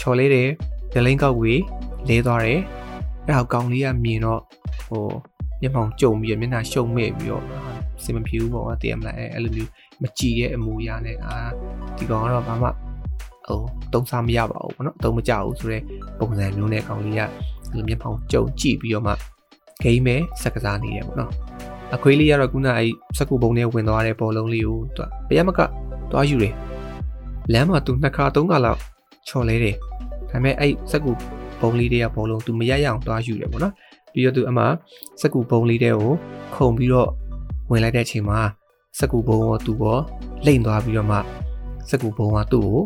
[0.00, 0.48] ချော်လေးတယ်
[0.92, 1.60] ဒလိန်ကောက်ဝေး
[2.08, 2.60] လဲသွားတယ်
[3.26, 4.40] အဲ့ဒါကောင်လေးကမြင်တော့
[4.86, 5.06] ဟို
[5.60, 7.44] မျက်မှောင်ကြုံပြီးမျက်နှာရှုံမဲ့ပြီးတော့
[8.04, 9.70] စင်မပြေဘူးပေါ့ကွာတည်ရမလားအဲအဲ့လိုမျိုး
[10.02, 11.34] မကြည်တဲ့အမူအရာနဲ့အာ
[11.96, 12.68] ဒီကောင်ကတော့ဘာမှ
[13.48, 13.62] ဟို
[13.92, 15.82] တုံးစားမရပါဘူးပေါ့နော်အတုံးမကြဘူးဆိုတော့
[16.18, 17.22] ပုံစံမျိုးနဲ့ကောင်လေးက
[17.72, 19.12] ဒီမျက်ပေါင်ကြုံကြည့်ပြီးတော့မှ
[19.82, 21.32] ဂိမ်းပဲစက်ကစားနေတယ်ပေါ့နော်
[21.94, 25.60] အခွေးလေးကတော့ခုနအဲ့စက်ကူပုံထဲဝင်သွားတဲ့ဘောလုံးလေးကိုသူကဘယ်မှက
[26.10, 26.54] သွားယူတယ်
[27.52, 28.80] လမ်းမှာသူနှစ်ခါသုံးခါလောက်
[29.28, 29.76] ချော်လဲတယ်
[30.30, 31.12] ဒါပေမဲ့အဲ့စက်ကူ
[31.60, 33.74] ပုံလေးတွေကဘောလုံးသူမရရအောင်သွားယူတယ်ပေါ့နော်
[34.12, 34.64] ပြီးတော့သူအမှ
[35.20, 36.12] စက်ကူပုံလေးတွေကို
[36.54, 37.10] ခုံပြီးတော့
[37.70, 38.40] ဝင်လိုက်တဲ့အချိန်မှာ
[38.98, 39.96] စက်ကူပုံကသူ့ကို
[40.46, 41.18] လိမ့်သွားပြီးတော့မှ
[41.90, 42.82] စက်ကူပုံကသူ့ကို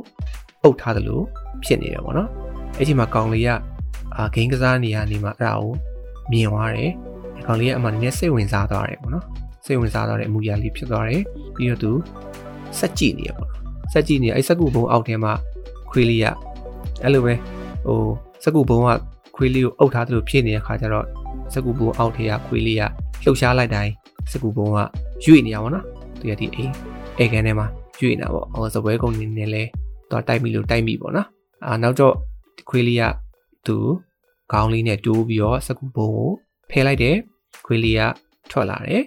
[0.62, 1.25] အုပ်ထားတယ်လို့
[1.64, 2.28] ဖြစ်နေတယ်ပေါ့နော်
[2.78, 3.50] အဲ့ဒီမှာကောင်လေးက
[4.16, 5.73] အာဂိမ်းကစားနေရနေမှာအဲ့ဒါကို
[6.33, 6.90] မြင်သွားတယ်
[7.37, 9.25] ဒီကောင်လေးကအမှနည်းနည်းစိတ်ဝင်စားသွားတယ်ပေါ့နော်
[9.64, 11.23] စိတ်ဝင်စားသွားတဲ့အမူအရာလေးဖြစ်သွားတယ်
[11.54, 11.92] ပြီးတော့သူ
[12.78, 13.50] စက်ကြည့်နေရပေါ့
[13.92, 15.33] စက်ကြည့်နေအဲ့စက်ကူပုံအောက်ထဲမှာ
[15.90, 16.26] ခွေးလေးက
[17.02, 17.35] အဲ့လိုပဲ
[17.87, 18.00] ဟို
[18.42, 18.88] စက်ကူပုံက
[19.37, 21.07] ခွေးလေးကိုအုပ်ထားတယ်လို့ဖြစ်နေတဲ့ခါကျတော့
[21.52, 22.83] စက်ကူပုံအောက်ထဲကခွေးလေးက
[23.25, 23.92] လှုပ်ရှားလိုက်တိုင်း
[24.33, 24.78] စကူပုံက
[25.25, 25.85] ရွေ့နေရပါတော့
[26.21, 26.73] သူရဒီအိမ်
[27.19, 27.66] အဲကန်ထဲမှာ
[28.00, 29.62] ရွေ့နေတာပေါ့ဟောစပွဲကုန်းနေနေလဲ
[30.12, 31.28] တော့တိုက်မိလို့တိုက်မိပေါ့နော်
[31.66, 32.14] အာနောက်တော့
[32.69, 33.04] ခွေးလေးက
[33.66, 33.76] သူ
[34.52, 36.31] ခေါင်းလေးနဲ့တိုးပြီးတော့စကူပုံကို
[36.71, 37.16] ဖယ်လိုက်တယ်
[37.66, 38.02] ခွေးလေးက
[38.50, 39.02] ထွက်လာတယ်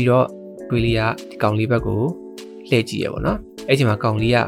[0.00, 0.26] ပြီးတော့
[0.70, 2.00] ကွေလီကဒီကောင်လေးဘက်ကို
[2.68, 3.38] လှည့်ကြည့်ရပေါ့နော်
[3.68, 4.38] အဲ့ချိန်မှာကောင်လေးက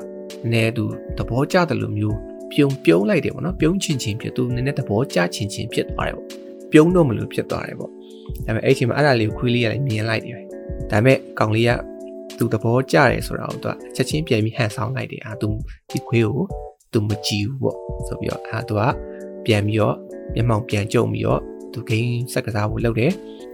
[0.53, 0.85] နည်းသူ
[1.19, 2.17] သဘောကျတယ်လို့မျိုး
[2.53, 6.27] ပြုံပြုံးလိုက်တယ်ပေါ့နော်ပြုံးချင်ချင်ဖြစ်သူနည်းနည်းသဘောကျချင်ချင်ဖြစ်သွားတယ်ပေါ့
[6.73, 7.95] ပြုံးတော့မလို့ဖြစ်သွားတယ်ပေါ့ဒါ
[8.47, 10.35] ပေမဲ့အဲ့ချိန်မှာအဲ့ဒါလေးကိုခွေးလေးကလည်းမြင်လိုက်တယ်
[10.91, 11.71] ဒါပေမဲ့ကောင်လေးက
[12.39, 15.49] သူသဘောကျတယ်ဆိုတာကိုသူကချက်ချင်းပြန်ပြီးဟန်ဆောင်လိုက်တယ်အာသူ
[15.91, 16.43] ဒီခွေးကို
[16.93, 18.83] သူမကြည့်ဘူးပေါ့ဆိုပြီးတော့အာသူက
[19.47, 19.97] ပြန်ပြီးတော့
[20.35, 21.41] မျက်မှောင်ပြန်ကြုံပြီးတော့
[21.73, 23.13] သူဂိမ်းဆက်ကစားဖို့လုပ်တယ်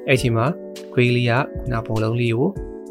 [0.08, 0.46] အဲ့ချိန်မှာ
[0.92, 1.32] ခွေးလေးက
[1.72, 2.48] နာဘောလုံးလေးကို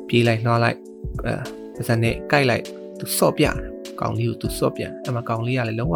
[0.08, 0.78] ပြေးလိုက်နှွားလိုက်
[1.26, 1.34] အဲ
[1.76, 2.64] ပါစံနဲ့ကိုက်လိုက်
[3.00, 3.56] သူစော့ပြတယ်
[4.00, 5.96] ကောင်လေးကိုသူစော့ပြအဲ့မှာကောင်လေးကလည်းလုံးဝ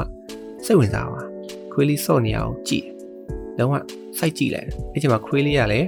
[0.66, 1.22] စိတ်ဝင်စားပါ
[1.74, 2.86] ခွေးလေးစော့နေအောင်ကြည့်
[3.58, 3.74] လုံးဝ
[4.20, 5.88] စိုက်ကြည့်လိုက်တယ်အဲ့ချိန်မှာခွေးလေးကလည်း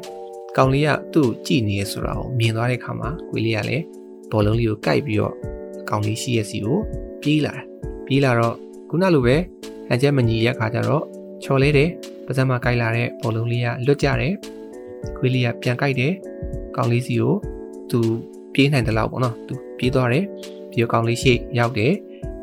[0.57, 3.83] ကောင်လေးကသူ့ကိုကြည့်နေရဆိုတာကိုမြင်သွားတဲ့အခါမှာခွေးလေးကလည်း
[4.31, 5.35] ဘောလုံးလေးကိုကိုက်ပြီးတော့
[5.89, 6.79] ကောင်လေးရှိရစီကို
[7.21, 7.63] ပြေးလာတယ်
[8.05, 8.55] ပြေးလာတော့
[8.89, 9.35] ခုနလိုပဲ
[9.87, 11.03] ဟန်ချက်မညီရက်ခါကျတော့
[11.43, 11.89] ချော်လဲတယ်
[12.25, 14.33] ပါစံမှာကိုက်လာတဲ့ဘောလုံးလေးကလွတ်ကြတယ်
[15.17, 16.13] ခွေးလေးကပြန်ကိုက်တယ်
[16.75, 17.33] ကောင်လေးစီကို
[17.91, 17.99] သူ
[18.53, 20.25] ပြေးနိုင်တယ်လို့ပေါ့နော်သူပြေးသွားတယ်
[20.71, 21.93] ပြီးတော့ကောင်လေးရှိရောက်တယ်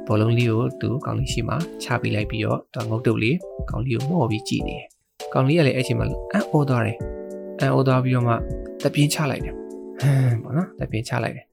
[0.07, 3.37] ဘောလုံးလေးကိုသူကောင်လေးရှိမှချပေးလိုက်ပြီးတော့သူငုတ်တုတ်လေး
[3.71, 4.87] ကောင်လေးကိုမော့ပြီးကြည့်နေတယ်
[5.33, 6.97] ကောင်လေးကလည်းအဲ့ချိန်မှာအံ့ဩသွားတယ်
[7.61, 8.35] အံ့ဩသွားပြီးတော့မှ
[8.83, 11.50] တပြင်းချလိုက်တယ်ဟမ်ပေါ့နော်တပြင်းချလိုက်တယ်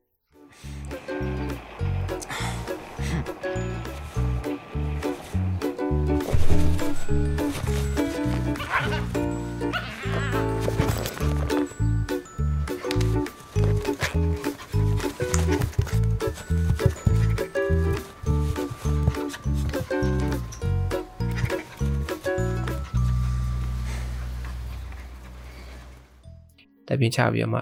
[26.99, 27.61] ပြင်းချပြီးတော့မှ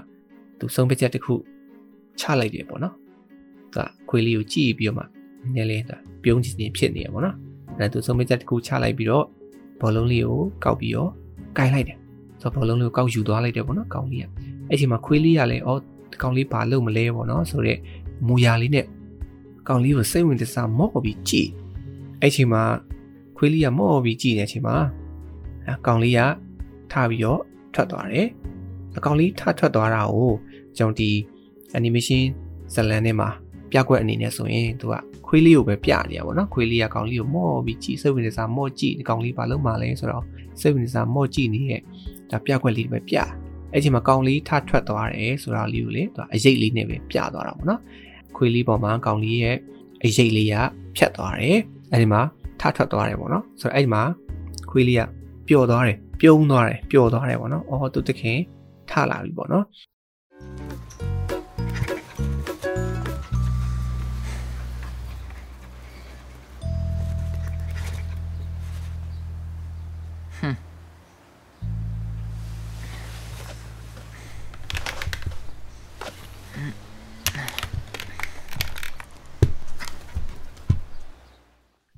[0.60, 1.34] သူဆုံးဖြတ်ချက်တစ်ခု
[2.20, 2.94] ချလိုက်တယ်ပေါ့နော်
[3.74, 5.04] သူကခွေးလေးကိုကြည့်ပြီးတော့မှ
[5.56, 7.36] နည်းနည်းဒါပြုံးချင်ဖြစ်နေရပေါ့နော်
[7.78, 9.26] အဲသူဆုံးဖြတ်ချက်တစ်ခုချလိုက်ပြီးတော့
[9.82, 11.10] ဘောလုံးလေးကိုကောက်ပြီးတော့
[11.58, 11.98] ကင်လိုက်တယ်
[12.42, 14.26] ဆိုတော့ဘောလုံးလေးကိုကောက်ယူသွားလိုက်တယ်ပေါ့နော်ကောင်လေးက
[14.70, 15.80] အဲ့ဒီမှာခွေးလေးကလည်းအော်
[16.22, 17.80] ကောင်လေးဘာလုပ်မလဲပေါ့နော်ဆိုတော့
[18.28, 18.86] မူရလေးနဲ့
[19.68, 21.50] ကောင်လေးကိုစိတ်ဝင်စားမော့ပြီးကြည့်
[22.22, 22.64] အဲ့ဒီမှာ
[23.38, 24.76] ခွေးလေးကမော့ပြီးကြည့်နေတဲ့အချိန်မှာ
[25.68, 26.22] အဲကောင်လေးက
[26.92, 27.42] ထပြီးတော့
[27.74, 28.28] ထွက်သွားတယ်
[28.98, 30.32] အကောင်လေးထထွက်သွားတာကို
[30.78, 31.12] ကျွန်တော်ဒီ
[31.78, 32.24] animation
[32.74, 33.30] ဇလန်ထဲမှာ
[33.72, 34.96] ပြကွက်အနေနဲ့ဆိုရင်သူက
[35.28, 40.24] ခွေးလေးကိုပဲပြနေရပါတော့ခွေးလေးကကောင်လေးကိုမော့ပြီးကြည့်စိတ်ဝင်စားမော့ကြည့်ဒီကောင်လေးဘာလုပ်မှလဲဆိုတော့
[40.60, 41.82] စိတ်ဝင်စားမော့ကြည့်နေတဲ့
[42.32, 43.18] ဒါပြကွက်လေးတွေပဲပြ
[43.72, 47.82] အဲ့ဒီမှာကောင်လေးထထွက်သွားတယ်ဆိုတာလေးကိုလေသူကအရိပ်လေးနဲ့ပဲပြသွားတာပေါ့နော်
[48.36, 49.58] ခွေးလေးပေါ်မှာကောင်လေးရဲ့
[50.04, 50.56] အရိပ်လေးက
[50.96, 51.58] ဖြတ်သွားတယ်
[51.92, 52.22] အဲ့ဒီမှာ
[52.62, 54.04] ထထွက်သွားတယ်ပေါ့နော်ဆိုတော့အဲ့ဒီမှာ
[54.70, 55.02] ခွေးလေးက
[55.48, 58.40] ပျော်သွားတယ်ပြုံးသွားတယ်ပျော်သွားတယ်ပေါ့နော်အော်သူတခင်
[58.92, 59.66] ထလာပြီပေါ့နော်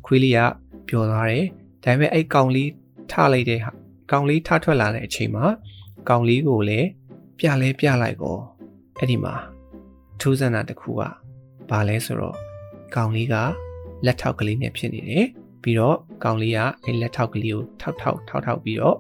[0.06, 0.40] ခွေးလေးက
[0.88, 1.46] ပျော်သွားတယ်
[1.84, 2.70] ဒါပေမဲ့အဲ့ကောင်လေး
[3.12, 3.72] ထလိုက်တဲ့ဟာ
[4.12, 5.46] ကောင်လေးထထွက်လာတဲ့အချိန်မှာ
[6.10, 6.88] ကောင်လေးကိုလည်း
[7.40, 8.38] ပြလဲပြလိုက်ကော
[8.98, 9.36] အဲ့ဒီမှာ
[10.20, 11.02] ထူးဆန်းတာတစ်ခုက
[11.70, 12.38] ဘာလဲဆိုတော့
[12.96, 13.36] ကောင်လေးက
[14.06, 15.26] လက်ထောက်ကလေးနဲ့ဖြစ်နေတယ်
[15.62, 18.98] ပြီးတော့ကောင်လေးကအဲ့လက်ထောက်ကလေးကိုထောက်ထောက်ထောက်ထောက်ပြီးတော့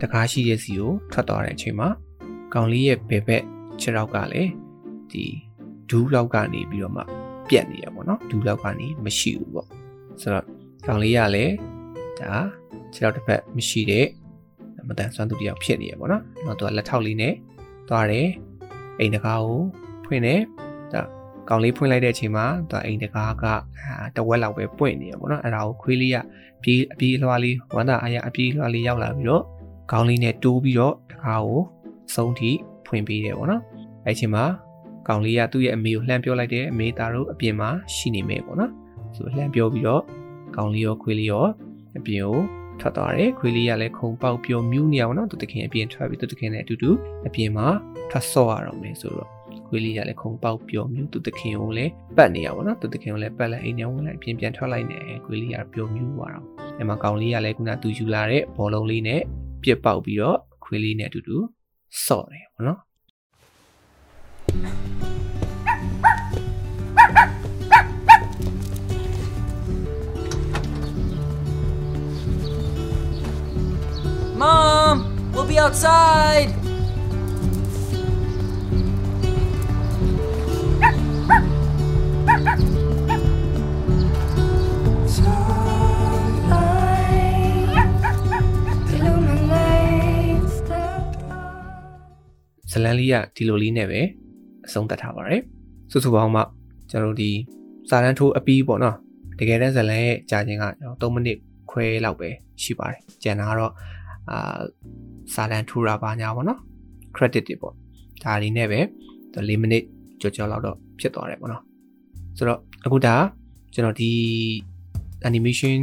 [0.00, 1.88] တကားရှိတဲ့စီကိုထွက်သွားတဲ့အချိန်မှာ
[2.54, 3.42] ကောင်လေးရဲ့ဘယ်ဘက်
[3.80, 4.50] ခြေထောက်ကလည်း
[5.12, 5.24] ဒီ
[5.90, 7.02] ဒူးလောက်ကနေပြီးတော့မှ
[7.48, 9.68] ပြက်နေရပေါ့နော်ဒူးလောက်ကနေမရှိဘူးပေါ့
[10.20, 10.46] ဆိုတော့
[10.86, 11.54] ကောင်လေးကလည်း
[12.20, 12.32] ဒါ
[12.92, 14.06] ခြေထောက်တစ်ဖက်မရှိတဲ့
[14.88, 17.34] မတန်ဆွမ်းသူတယောက်ဖြစ်နေရပေါ့နော်။နောက်သူကလက်ထောက်လေးနဲ့
[17.88, 18.26] သွားတယ်။
[18.98, 19.60] အိမ်တကားကို
[20.06, 20.40] ဖွင့်တယ်။
[20.92, 21.00] ဒါ
[21.48, 23.44] ကောင်လေးဖွင့်လိုက်တဲ့အချိန်မှာသူအိမ်တကားက
[24.16, 26.16] တဝက်လောက်ပဲပွင့်နေရပေါ့နော်။အဲ့ဒါကိုခွေးလေးက
[26.62, 29.42] ပြေးအပြေးလွှားလေးဝမ်းသာအားရအပြေးလွှားလေးရောက်လာပြီးတော့
[29.90, 31.60] ခေါင်းလေးနဲ့တိုးပြီးတော့တကားကို
[32.14, 32.50] ဆုံးထိ
[32.86, 33.62] ဖွင့်ပေးတယ်ပေါ့နော်။
[34.06, 34.44] အဲ့ချိန်မှာ
[35.08, 38.70] ကောင်လေးကသူ့ရဲ့အမေကိုလှမ်းပြောလိုက်တယ်အမေသားတို့အပြင်မှာရှိနေမယ်ပေါ့နော်။
[39.16, 40.02] ဆိုလှမ်းပြောပြီးတော့
[40.56, 41.44] ကောင်လေးရောခွေးလေးရော
[41.98, 42.38] အပြင်ကို
[42.80, 46.90] ထွက်သွားတယ်ခွေးလေးကလည်းခုံပေါက်ပြောမြူးနေရပါတော့သူတခင်အပြင်ထွက်ပြီးသူတခင်နဲ့အတူတူ
[47.26, 47.66] အပြင်မှာ
[48.10, 49.30] ထွက်ဆော့ရတော့မယ်ဆိုတော့
[49.68, 56.46] ခွေးလေးကလည်းခုံပေါက်ပြောမြူးသူတခင်ကိုလည်းပတ်နေရပါတော့သူတခင်ကိုလည်းပတ်လိုက်အိမ်ထဲဝင်လိုက်ပြင်ပြန်ထွက်လိုက်နေခွေးလေးကပြောမြူးသွားတော့
[56.78, 59.20] အဲ့မှာကောင်လေးကလည်းခုနသူယူလာတဲ့ဘောလုံးလေးနဲ့
[59.62, 61.36] ပြစ်ပေါက်ပြီးတော့ခွေးလေးနဲ့အတူတူ
[62.06, 62.80] ဆော့တယ်ပေါ့နော်
[74.44, 74.96] Mom,
[75.32, 76.50] we'll be outside.
[88.94, 90.82] illuminates the
[92.70, 94.00] ဇလန်လေးကဒီလိုလေးနဲ့ပဲ
[94.66, 95.40] အဆုံးသတ်ထားပါတယ်
[95.90, 96.42] စုစုပေါင်းမှ
[96.90, 97.30] ကျွန်တော်တို့ဒီ
[97.88, 98.96] စာတန်းထိုးအပီးပေါ့နော်
[99.38, 101.38] တကယ်တမ်းဇလန်ရဲ့ကြာခြင်းကကျွန်တော်3မိနစ်
[101.70, 102.28] ခွဲလောက်ပဲ
[102.62, 103.72] ရှိပါတယ်ကျန်တာကတော့
[104.30, 104.60] အာ
[105.34, 106.60] စာတန်းထိုးတာပါညာပေါ့နော်
[107.16, 107.74] credit တွေပေါ့
[108.22, 108.80] ဒါလေးနဲ့ပဲ
[109.34, 109.84] 4မိနစ်
[110.20, 111.62] ကြော်ကြော်လောက်တော့ဖြစ်သွားတယ်ပေါ့နော်
[112.36, 113.14] ဆိုတော့အခုဒါ
[113.74, 114.10] ကျွန်တော်ဒီ
[115.28, 115.78] animation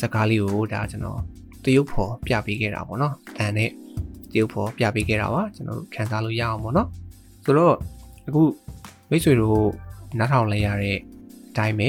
[0.00, 1.20] စကားလေးကိုဒါကျွန်တော်
[1.64, 3.70] တရုပ်ဖော်ပြပေးခဲ့တာပေါ့နော်အတန်နဲ့
[4.32, 6.88] တရုပ်ဖော်ပြပေးခဲ့တာပါကျွန်တော်တို့ခံစားလို့ရအောင်ပေါ့နော်
[7.44, 7.74] ဆိုတော့
[8.26, 8.42] အခု
[9.10, 9.68] မိတ်ဆွေတို့
[10.18, 10.98] နားထောင်လဲရတဲ့
[11.50, 11.88] အတိုင်းပဲ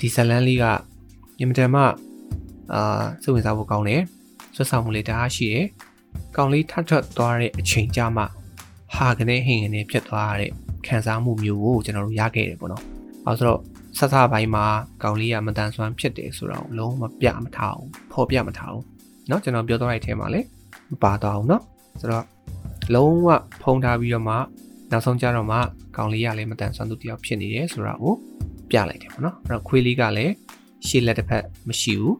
[0.00, 0.64] ဒီဇလန်းလေးက
[1.38, 1.82] ညမတန်မှ
[2.72, 4.02] အာစိတ်ဝင်စားဖို့ကောင်းတယ်
[4.55, 5.65] ဆွတ်ဆောင်မှုလေးတအားရှိတယ်
[6.35, 8.25] ကောင်လေးထထထွက်သွားတဲ့အချိန်ကြမှာ
[8.95, 10.51] ဟာကနေဟင်ကနေဖြစ်သွားတဲ့
[10.87, 12.83] ခံစားမှုမျိုးကိုကျွန်တော်တို့ရခဲ့တယ်ပေါ့နော်
[13.25, 13.61] အဲဆိုတော့
[13.97, 14.65] ဆက်စားပိုင်းမှာ
[15.03, 18.85] ကောင်လေးကမတန်ဆွမ်းဖြစ်တယ်ဆိုတော့လုံးမပြမထားဘူးဖော်ပြမထားဘူး
[19.27, 20.41] เนาะကျွန်တော်ပြောသွားတဲ့အထဲမှာလေ
[20.91, 21.61] မပါတော့ဘူးเนาะ
[21.99, 22.25] ဆိုတော့
[22.95, 23.27] လုံးဝ
[23.61, 24.35] ဖုံးထားပြီးတော့မှ
[24.91, 25.57] နောက်ဆုံးကြတော့မှ
[25.97, 28.13] ကောင်လေးကလည်းမတန်ဆွမ်းသူတယောက်ဖြစ်နေတယ်ဆိုတာကို
[28.69, 30.33] ပြလိုက်တယ်ပေါ့နော်အဲ့တော့ခွေးလေးကလည်း
[30.87, 32.17] ရှေ့လက်တစ်ဖက်မရှိဘူး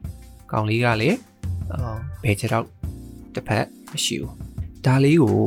[0.51, 1.34] ကောင်လေးကလည်းအော်
[2.22, 2.64] ဘယ်ချက်တော့
[3.34, 4.34] တစ်ဖက်မရှိဘူး
[4.84, 5.38] ဒါလေးကို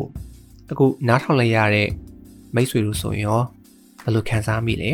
[0.71, 1.89] အခုနားထောင်လိုက်ရတဲ့
[2.55, 3.41] မိတ်ဆွေတို့ဆိုရင်ရော
[4.03, 4.91] ဘယ်လိုခံစားမိလဲ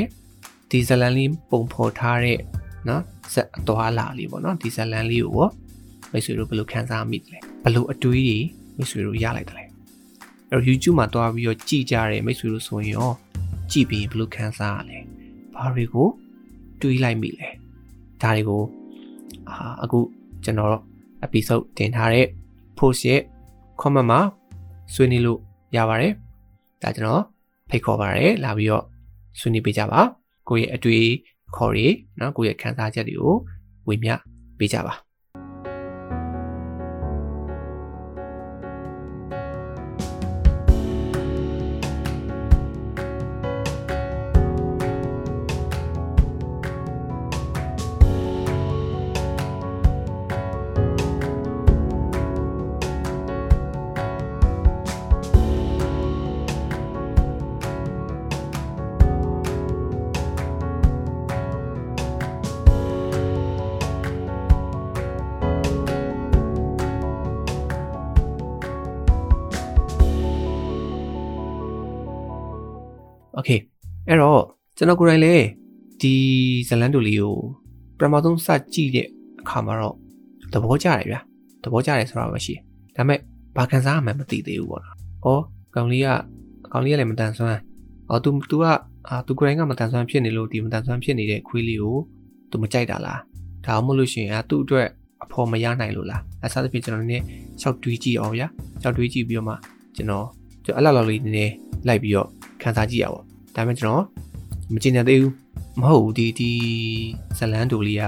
[0.69, 2.39] ဒီဇလန်လေးပုံဖော်ထားတဲ့
[2.87, 3.01] နော်
[3.33, 5.49] ဇက်အသွားလာလေးပေါ့နော်ဒီဇလန်လေးကိုရော
[6.11, 8.39] မိတ်ဆွေတို့ဘယ်လိုခံစားမိလဲဘယ်လိုအတွေးတွေ
[8.77, 9.69] မိတ်ဆွေတို့ရလိုက်တယ်လဲအဲ့
[10.51, 13.11] တော့ YouTube မှာတွားပြီးတော့ကြည့်ကြတဲ့မိတ်ဆွေတို့ဆိုရင်ရော
[13.71, 14.97] ကြည့်ပြီးဘယ်လိုခံစားရလဲ
[15.55, 16.07] ဘာတွေကို
[16.81, 17.47] တွေးလိုက်မိလဲ
[18.21, 18.63] ဒါတွေကို
[19.49, 19.99] အာအခု
[20.43, 20.71] ကျွန်တော်
[21.25, 22.27] episode တင်ထားတဲ့
[22.77, 23.21] post ရဲ့
[23.81, 24.19] comment မှာ
[24.93, 25.39] ဆွေးနွေးလို့
[25.75, 26.13] ရပါတယ်။
[26.81, 27.23] ဒါကျွန်တော်
[27.69, 28.83] ဖိတ်ခေါ်ပါတယ်လာပြီးတော့
[29.39, 30.01] ဆွေးနွေးပေးကြပါ
[30.49, 31.05] ကိုယ့်ရဲ့အတွေ့
[31.49, 31.87] အခေါ်တွေ
[32.19, 33.35] နော်ကိုယ့်ရဲ့ခံစားချက်တွေကို
[33.87, 34.13] ဝေမျှ
[34.57, 35.04] ပေးကြပါ
[74.08, 74.42] အဲ့တော့
[74.76, 75.46] ကျွန်တော်ကိုယ်တိုင်လည်း
[76.00, 76.14] ဒီ
[76.68, 77.34] ဇလန်တူလေးကို
[77.98, 79.06] ပထမဆုံးစကြည့်တဲ့
[79.40, 79.96] အခါမှာတော့
[80.52, 81.20] သဘောကျတယ်ဗျာ
[81.62, 82.54] သဘောကျတယ်ဆိုတာမရှိ
[82.96, 83.18] ဒါပေမဲ့
[83.56, 86.08] ဘာခံစားရမှန်းမသိသေးဘူးပေါ့နော်။ဩကောင်လေးက
[86.72, 87.58] ကောင်လေးကလည်းမတန်ဆွမ်း။
[88.10, 88.64] အော် तू तू က
[89.08, 91.96] အာ तू ကိုယ်တိုင်ကမတန်ဆွမ်းဖြစ်နေလို့ဒီမတန်ဆွမ်းဖြစ်နေတဲ့ခွေးလေးကို
[92.50, 93.18] तू မကြိုက်တာလား။
[93.66, 94.88] ဒါမှမဟုတ်လို့ရှိရင်အာသူ့အတွက်
[95.24, 97.24] အဖော်မရနိုင်လို့လား။အဲစသဖြင့်ကျွန်တော်နည်းနည်း
[97.60, 98.46] ရှောက်တွေးကြည့်အောင်ဗျာ။
[98.82, 99.54] ရှောက်တွေးကြည့်ပြီးတော့မှ
[99.96, 100.26] ကျွန်တော်
[100.64, 101.52] ကျွန်တော်အဲ့လောက်လောက်လေးနည်းနည်း
[101.88, 102.28] လိုက်ပြီးတော့
[102.62, 103.20] ခံစားကြည့်ရပါ
[103.55, 104.03] ဒါပေမဲ့ကျွန်တော်
[104.73, 105.33] မကျင်တဲ့သေးဘူး
[105.81, 106.51] မဟုတ်ဘူးဒီဒီ
[107.37, 108.03] ဇလန်တူလေးက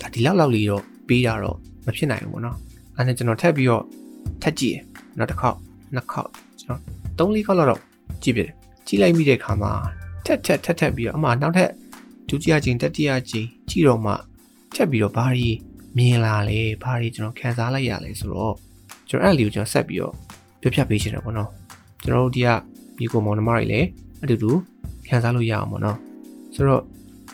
[0.00, 2.56] ဒါဒီလောက်လောက်လေးတော့ပေးတာတော့မဖြစ်နိုင်ဘူးပေါ့နော်
[2.96, 3.84] အဲ့ဒါကျွန်တော်ထပ်ပြီးတော့
[4.42, 4.78] ထပ်ကြည့်ရ
[5.18, 5.56] နောက်တစ်ခေါက်
[5.94, 6.78] နှစ်ခေါက်ကျွန်
[7.18, 7.80] တော်၃လေးခေါက်လောက်တော့
[8.22, 8.50] ကြည့်ပြတယ်
[8.86, 9.72] ကြည့်လိုက်မိတဲ့အခါမှာ
[10.26, 11.70] ထက်ထက်ထက်ထက်ပြီးတော့အမှနောက်ထပ်
[12.28, 14.12] ဒဒုတိယကြိမ်တတိယကြိမ်ကြည့်တော့မှ
[14.74, 15.50] ထပ်ပြီးတော့ဘာတွေ
[15.96, 18.54] မြင်လာလဲဘာတွေကျွန်တော်ခံစားလိုက်ရလဲဆိုတော့
[19.08, 20.14] ကျွန်တော်အဲ့လေးကိုကျွန်တော်ဆက်ပြီးတော့
[20.60, 21.50] ပြပြပေးချင်တယ်ပေါ့နော်
[22.04, 22.48] ကျွန်တော်တို့ဒီက
[22.98, 23.88] ဒီကိုမောင်နှမတွေလည်း
[24.22, 24.50] အတူတူ
[25.08, 25.98] ခံစားလို့ရအောင်ပေါ့နော်
[26.54, 26.82] ဆိုတော့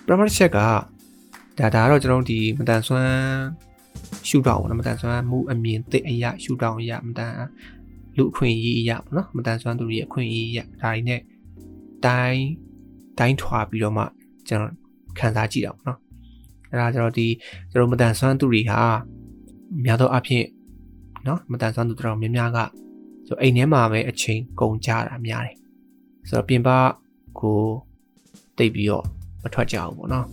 [0.04, 3.18] ပထမတစ်ချက်ကဒါဒါကတော့ကျွန်တော်ဒီမတန်ဆွမ်း
[4.28, 7.34] ရှူတောင်းပေါ့နော်မတန်ဆွမ်းမှုအမြင်သိအရာရှူတောင်းအရာမတန်
[8.16, 11.20] လူအခွင့်အရေးအရာပေါ့နော်မတန်ဆွမ်းသူတွေရဲ့အခွင့်အရေးအရာဒါတွေနဲ့
[12.06, 12.44] တိုင်း
[13.18, 14.04] တိုင်းထွာပြီးတော့မှ
[14.48, 14.72] ကျွန်တော်
[15.18, 15.98] ခံစားကြည့်တာပေါ့နော်
[16.70, 17.26] အဲ့ဒါကျတော့ဒီ
[17.70, 18.80] ကျွန်တော်မတန်ဆွမ်းသူတွေဟာ
[19.84, 20.46] များသောအားဖြင့်
[21.26, 22.58] နော်မတန်ဆွမ်းသူတော်များများက
[23.26, 25.56] ဆိုအိမ်ထဲမှာပဲအချိန်ကုန်ကြတာများတယ်
[26.28, 26.68] ဆိုတော့ပြင်ပ
[27.40, 27.60] ကို
[28.58, 29.04] တိတ်ပြီးတော့
[29.42, 30.26] မထွက်ကြဘူးပေါ့နော်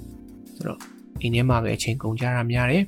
[0.56, 0.80] ဆိုတော့
[1.22, 2.84] အိမ်ထဲမှာပဲအချိန်ကုန်ကြတာများတယ်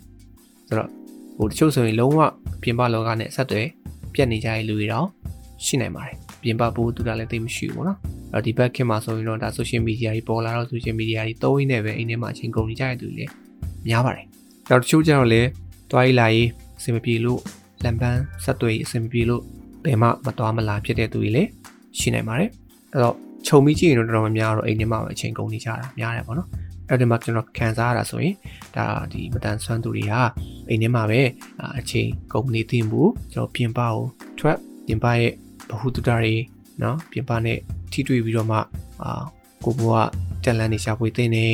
[0.68, 0.90] ဆိုတော့
[1.38, 2.20] ဟိုတချို့ဆိုရင်လုံးဝ
[2.62, 3.68] ပြင်ပလောကနဲ့ဆက်သွယ်
[4.14, 5.08] ပြတ်နေကြတဲ့လူတွေတော့
[5.66, 8.00] ရှိနိုင်ပါတယ်ပြင်ပဘိုးတူတာလည်းသိမရှိဘူးပေါ့နော်
[8.34, 13.32] အဲ့ဒီဘက်ခင်မှာဆိုရင်တော့ဒါ social media တွေပေါ်လာတော့ social media တွေသုံးရင်းနဲ့ပဲအိမ်ထဲမှာအချိန်ကုန်နေကြတဲ့သူတွေလည်း
[13.88, 14.26] များပါတယ်
[14.70, 15.50] နောက်တချို့ကျတော့လည်း
[15.92, 17.40] တွားရီလာရေးအဆင်မပြေလို့
[17.84, 19.42] လမ်းပန်းဆက်သွယ်ရေးအဆင်မပြေလို့
[19.86, 21.50] ဘယ်မှမသွားမလာဖြစ်တဲ့သူတွေလည်း
[22.00, 22.50] ရှိနိုင်ပါတယ်
[22.98, 23.16] အဲ့တော့
[23.48, 26.50] ခြုံပြီးကြည့်ရင်တော့တော်တော်များများတော့အိမ်ထဲမှာပဲအချိန်ကုန်နေကြတာများတယ်ပေါ့နော်
[26.90, 28.36] အဲ့ဒီမှာကျွန်တော်ခံစားရတာဆိုရင်
[28.76, 30.14] ဒါဒီမတန်ဆွမ်းသူတွေက
[30.70, 31.22] အိမ်ထဲမှာပဲ
[31.80, 33.02] အချိန်ကုန်နေသိမှု
[33.34, 33.96] ကျွန်တော်ပြင်ပကို
[34.40, 35.32] ထွက်ပြင်ပရဲ့
[35.70, 36.34] ဘ ഹു တုတတွေ
[36.82, 37.58] နော်ပြင်ပနဲ့
[37.92, 38.58] ထိတွေ့ပြီးတော့မှ
[39.04, 39.24] အာ
[39.64, 40.10] ကိုဘွား
[40.44, 41.46] တက်လန်းနေရှာဖွေသိနေ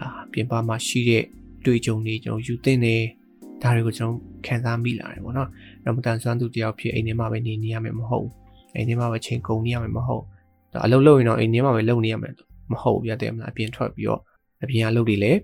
[0.00, 1.24] အာပြင်ပမှာရှိတဲ့
[1.64, 2.96] တွေ့ကြုံတွေကျွန်တော်ယူသိနေ
[3.62, 5.48] ဒါတွေကိုကျွန်တော်ခံစားမိလာတယ်ပေါ့နော်။
[5.84, 8.32] တော့မတန်ဆွမ်းသူတယောက်ဖြစ်အိမ်ထဲမှာပဲနေနေရမယ်မဟုတ်ဘူး။
[8.74, 10.41] အိမ်ထဲမှာပဲချိန်ကုန်နေရမယ်မဟုတ်။ဒါ
[10.84, 12.34] အလုပ်လုပ်ရင်တော့အိမ်ထဲမှာပဲလုပ်နေရမယ်
[12.72, 14.20] မဟုတ်ဘူးပြတဲ့မလားအပြင်ထွက်ပြီးတော့
[14.62, 15.40] အပြင်အလုပ်တွေလည်း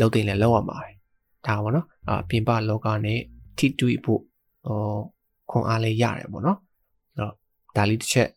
[0.00, 0.90] လုပ်တင်လည်းလုပ်ရမှာပဲ။
[1.46, 3.20] ဒါပေါ့နော်။အာပြင်ပလောကနဲ့
[3.58, 4.20] ထိတွေ့ဖို့
[4.66, 4.98] ဟော
[5.50, 6.58] ခွန်အားလည်းရတယ်ပေါ့နော်။
[7.16, 7.32] အဲ့တော့
[7.76, 8.28] ဒါလေးတစ်ချက်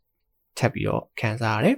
[0.58, 1.76] ထပ်ပြီးတော့ခံစားရတယ်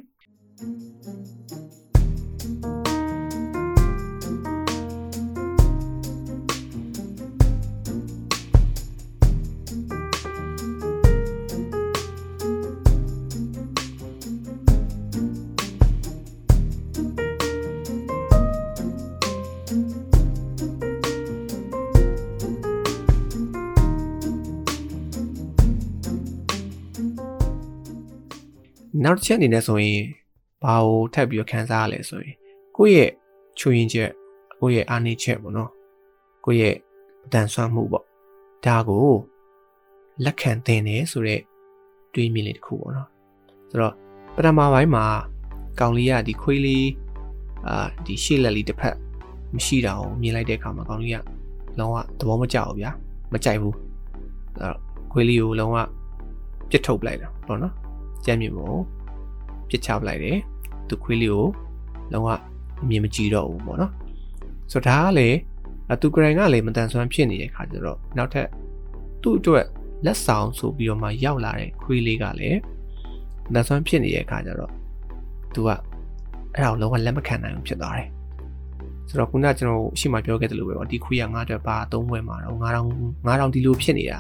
[29.05, 30.01] နောက်တစ်ချက်အနေနဲ့ဆိုရင်
[30.63, 32.35] ဘာကိုထပ်ပြီးတော့ခန်းစားရလဲဆိုရင်
[32.75, 33.11] ကိုယ့်ရဲ့
[33.59, 34.09] ချွေရင်ချက်
[34.59, 35.71] ကိုယ့်ရဲ့အာနေချက်ပေါ့နော်
[36.45, 36.75] ကိုယ့်ရဲ့
[37.25, 38.05] အတန်ဆွမ်းမှုပေါ့
[38.65, 39.07] ဒါကို
[40.25, 41.41] လက်ခံသင်တယ်ဆိုတော့
[42.13, 43.09] တွေးမြင်လေးတစ်ခုပေါ့နော်
[43.69, 43.93] ဆိုတော့
[44.35, 45.05] ပထမပိုင်းမှာ
[45.79, 46.87] ကောင်လေးကဒီခွေးလေး
[47.67, 48.95] အာဒီရှေ့လက်လေးတစ်ဖက်
[49.55, 51.17] မရှိတာကိုမြင်လိုက်တဲ့အခါမှာကောင်လေးက
[51.79, 52.91] လုံးဝသဘောမကျဘူးဗျာ
[53.33, 53.75] မကြိုက်ဘူး
[54.59, 54.77] အဲ့တော့
[55.11, 55.77] ခွေးလေးကိုလုံးဝ
[56.69, 57.73] ပြစ်ထုတ်ပလိုက်တာပေါ့နော်
[58.25, 58.94] ကြမ်းမြင်ဖို့
[59.69, 60.37] ပြစ်ချပလိုက်တယ်
[60.89, 61.45] သူခွေးလေးကို
[62.11, 62.27] လုံးဝ
[62.83, 63.91] အမြင်မကြည့်တော့ဘူးပေါ့နော်
[64.71, 65.29] ဆိုတော့ဒါကလေ
[66.01, 68.47] သူကရင်ကလည်းမတန်ဆွမ်းဖြစ်နေတဲ့ခါကျတော့နောက်ထပ်
[69.21, 69.65] သူ့အတွက်
[70.05, 72.59] လက်ဆောင်ဆိုပြီးတော့မှရောက်လာတဲ့ခွေးလေးကလည်း
[73.51, 74.71] မတန်ဆွမ်းဖြစ်နေတဲ့ခါကျတော့
[75.53, 75.69] သူက
[76.55, 78.09] အဲ့ဒါကိုလုံးဝလက်မခံနိုင်ဘူးဖြစ်သွားတယ်
[79.09, 82.83] ဆိုတော့ခုနကကျွန်တော်ရှေ့မှာပြောခဲ့တယ်လို့ပဲပေါ့ဒီခွေးကငါ့အတွက်ဘာအသုံးဝယ်မှာတော့9000
[83.27, 84.19] 9000ဒီလိုဖြစ်နေတာ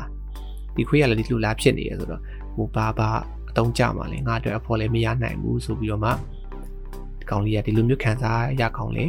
[0.75, 2.21] ဒီခွေးကလည်းဒီလိုလားဖြစ်နေရဆိုတော့
[2.55, 3.09] ဟိုဘာဘာ
[3.57, 9.05] သုံးကြမှာလဲငါအတွက်အဖော်လည်းမရနိုင်ဘူးဆိုပြီးတော့မှဒီကောင်လေးကဒီလိုမျိုးခံစားရကောင်လေ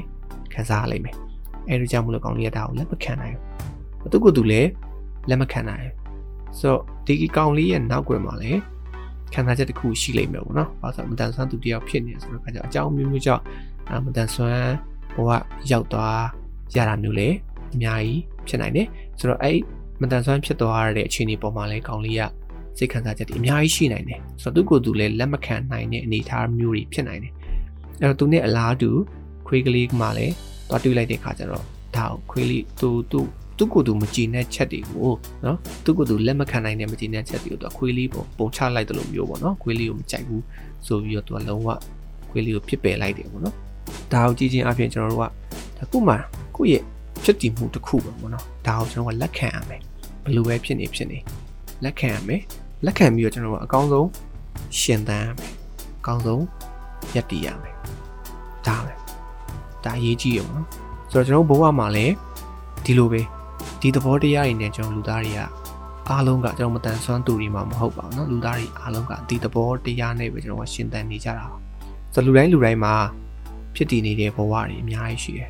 [0.55, 1.17] ခံစားရလိမ့်မယ်
[1.69, 3.37] အဲဒါကြောင့်မလို့ကောင်လေးကဒါကိုလက်မခံနိုင်
[4.01, 4.69] ဘူးသူကသူလည်း
[5.29, 8.61] လက်မခံနိုင်ဘူးဆိုတော့ဒီကောင်လေးရဲ့နောက်ွယ်မှာလည်း
[9.35, 13.43] ခံစားချက်တစ်ခုရှိလိမ့်မယ်ပေါ့နော်။ဘာလို့မတန်ဆွမ်းသူတယောက်ဖြစ်နေဆိုတော့ခါကျအကြောင်းမျိုးမျိုးကြောင့်
[14.05, 14.73] မတန်ဆွမ်း
[15.15, 15.31] ဘဝ
[15.71, 16.23] ရောက်သွား
[16.77, 17.37] ရတာမျိုးလည်း
[17.75, 18.87] အများကြီးဖြစ်နိုင်တယ်။
[19.19, 19.59] ဆိုတော့အဲ့
[20.01, 22.23] မတန်ဆွမ်းဖြစ်သွားရတဲ့အခြေအနေပေါ်မှာလည်းကောင်လေးက
[22.79, 27.33] စိတ်ခံစားချက်တွေအများကြီးရှိနိုင်တယ်ဆိုတော့သူကိုယ်သူလည်းလက်မခံနိုင်တဲ့အနေအထားမျိုးတွေဖြစ်နိုင်တယ်
[28.03, 28.91] အဲ့တော့သူနဲ့အလားတူ
[29.47, 30.35] ခွေးကလေးကမှလည်း
[30.69, 31.65] တွားတွေ့လိုက်တဲ့ခါကျတော့
[31.97, 33.21] ဒါကိုခွေးလေးသူသူ
[33.59, 35.13] သူ့ကိုယ်သူမကြည်တဲ့ချက်တွေကို
[35.45, 40.43] နော်သူ့ကိုယ်သူလက်မခံနိုင်တဲ့မကြည်တဲ့ချက်တွေကိုသူခွေးလေးပုံပုံချလိုက်တယ်လို့မျိုးပေါ့နော်ခွေးလေးကိုမကြိုက်ဘူး
[40.87, 41.69] ဆိုပြီးတော့သူကလုံးဝ
[42.31, 43.55] ခွေးလေးကိုပြစ်ပယ်လိုက်တယ်ပေါ့နော်
[44.13, 45.25] ဒါကိုကြည့်ချင်းအပြင်ကျွန်တော်တို့က
[45.79, 46.15] ဒါခုမှ
[46.57, 46.83] ကိုယ့်ရဲ့
[47.25, 49.81] ဖြစ်တည်မှုတစ်ခုပဲပေါ့နော်ဒါကိုကျွန်တော်ကလက်ခံရမယ်
[50.25, 51.19] ဘယ်လိုပဲဖြစ်နေဖြစ်နေ
[51.85, 52.43] လက်ခံရမယ်
[52.86, 54.08] လက်ခံပြီးတော့ကျွန်တော်ကအကောင်းဆုံး
[54.80, 55.54] ရှင်သန်ရမယ်
[56.00, 56.44] အကောင်းဆုံး
[57.16, 57.76] ရက်တည်ရမယ်
[58.68, 58.94] ဒါပဲ
[59.84, 60.66] ဒါအရေးကြီးရပါတော့
[61.12, 62.14] ဆိုတော့ကျွန်တော်ဘဝမှာလည်း
[62.86, 63.22] ဒီလိုပဲ
[63.82, 65.42] ဒီသဘောတရားတွေနဲ့ကျွန်တော်လူသားတွေက
[66.10, 71.46] အားလုံးကကျွန်တော်မတန်ဆွမ်းသူတွေမှမဟုတ်ပါဘူးเนาะလူသားတွေအားလုံးကဒီသဘောတရားနဲ့ပဲကျွန်တော်ကရှင်သန်နေကြတာ
[72.14, 72.94] ဆိုတော့လူတိုင်းလူတိုင်းမှာ
[73.76, 75.50] ဖြစ်တည်နေတဲ့ဘဝတွေအများကြီးရှိတယ်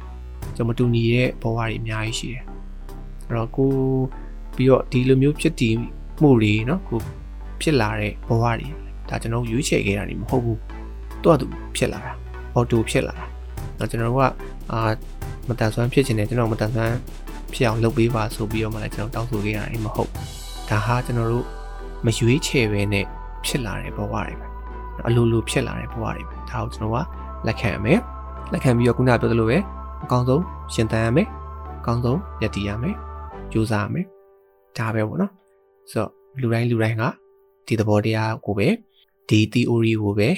[0.55, 2.43] ကျွန်တော်မတူညီတဲ့ဘဝတွေအများကြီးရှိတယ်
[3.27, 3.71] အဲ့တော့ကို
[4.55, 5.75] ပြီးတော့ဒီလိုမျိုးဖြစ်တည်
[6.21, 6.99] မှုတွေเนาะကို
[7.60, 8.68] ဖြစ်လာတဲ့ဘဝတွေ
[9.08, 10.58] ဒါကျွန်တော်ရွေးချယ်ခဲ့တာတွေမဟုတ်ဘူး
[11.24, 12.12] တော့သူဖြစ်လာတာ
[12.54, 13.24] အော်တိုဖြစ်လာတာ
[13.78, 14.24] တော့ကျွန်တော်တို့က
[14.72, 14.80] အာ
[15.48, 16.96] မတန်ဆွမ်းဖြစ်ခြင်းနဲ့ကျွန်တော်မတန်ဆွမ်း
[17.54, 20.10] ဖြစ်အောင်လုပ်ပေးပါဆိုပြီးတော့မှလည်းကျွန်တော်တောင်းဆိုခဲ့ရတယ်မဟုတ်
[20.70, 21.46] ဒါဟာကျွန်တော်တို့
[22.06, 23.04] မရွေးချယ်ပဲနဲ့
[23.46, 24.46] ဖြစ်လာတဲ့ဘဝတွေပဲ
[25.06, 26.96] အလိုလိုဖြစ်လာတဲ့ဘဝတွေပဲဒါကိုကျွန်တော်က
[27.46, 28.00] လက်ခံရမယ်
[28.52, 29.58] လက်ခံပြီးတော့ခုနပြောသလိုပဲ
[30.04, 30.42] အကောင်းဆုံး
[30.74, 31.28] ရှင်သန်ရမယ်
[31.80, 32.96] အကောင်းဆုံးရည်တည်ရမယ်
[33.52, 34.06] ကြိုးစားရမယ်
[34.78, 35.32] ဒါပဲပေါ့နော်
[35.90, 37.04] ဆိုတော့လူတိုင်းလူတိုင်းက
[37.66, 38.68] ဒီသဘောတရားကိုပဲ
[39.28, 40.28] ဒီ theory ကိုပဲ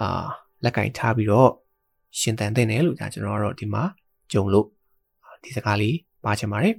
[0.00, 0.24] အာ
[0.64, 1.50] လက်ကင်ထားပြီးတော့
[2.18, 3.82] ရှင်သန်တဲ့နယ်လို့ဒါကျွန်တော်ကတော့ဒီမှာ
[4.32, 4.66] ကြုံလို့
[5.42, 6.74] ဒီစကားလေးပါချင်ပါတယ်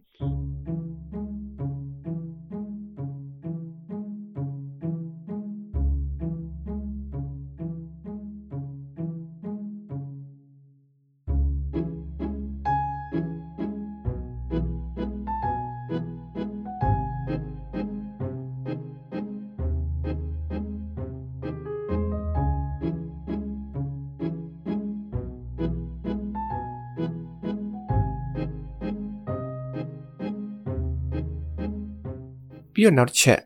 [32.86, 33.40] ပြီးတော့နောက်တစ်ချက်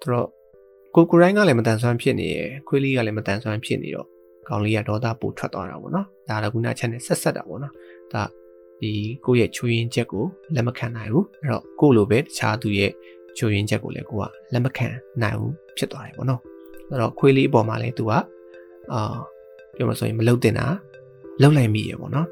[0.00, 0.28] သူတို့
[0.94, 4.06] ကိုကိုရိုင်းကလည်းမတန်ဆွမ်းဖြစ်နေရယ်ခွေးလေးကလည်းမတန်ဆွမ်းဖြစ်နေတော့
[4.48, 7.72] ကောင်လေးကဒေါသပိုထွက်သွားတာပေါ့နော်ဒါကခုနချက်နဲ့ဆက်ဆက်တာပေါ့နော်
[8.12, 8.22] ဒါ
[8.80, 8.92] ဒီ
[9.26, 12.90] ကိုယ့်ရဲ့ချွေရင်ချက်ကိုလက်မခံနိုင်ဘူးအဲ့တော့ကိုလိုပဲတခြားသူရဲ့
[13.38, 14.88] ချွေရင်ချက်ကိုလည်းကိုကလက်မခံ
[15.22, 16.40] နိုင်ဘူးဖြစ်သွားတယ်ပေါ့နော်
[16.90, 19.14] အဲ့တော့ခွေးလေးအပေါ်မှာလည်းသူကအာ
[19.76, 20.66] ပြောမှဆိုရင်မလုတ်တင်တာ
[21.42, 22.26] လုတ်လိုက်မိရပေါ့နော်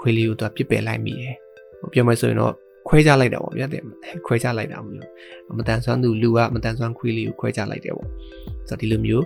[0.00, 1.24] ခွေးလေးကိုသူကပြစ်ပယ်လိုက်မိရ
[1.92, 2.54] ပြောမှဆိုရင်တော့
[2.90, 3.82] ခွဲခြားလိုက်တာပေါ့ဗျာတဲ့
[4.26, 5.08] ခွဲခြားလိုက်တာမျိုး
[5.58, 8.08] မတန်ဆွမ်းသူလူကမတန်ဆွမ်းခွေးလေးကိုခွဲခြားလိုက်တယ်ပေါ့
[8.68, 9.24] ဆိုတော့ဒီလိုမျိုး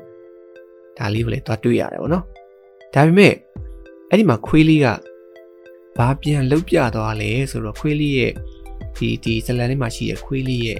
[0.99, 2.25] ဒါလေးကိုလည်းသွားတွေ့ရတယ်ပေါ့နော်
[2.95, 3.33] ဒါပေမဲ့
[4.11, 4.87] အဲ့ဒီမှာခွေးလေးက
[5.99, 8.33] ဘာပြန်လှုပ်ပြသွားလဲဆိုတော့ခွေးလေးရဲ့
[8.97, 10.79] ဒီဒီဇလန်လေးမှာရှိတဲ့ခွေးလေးရဲ့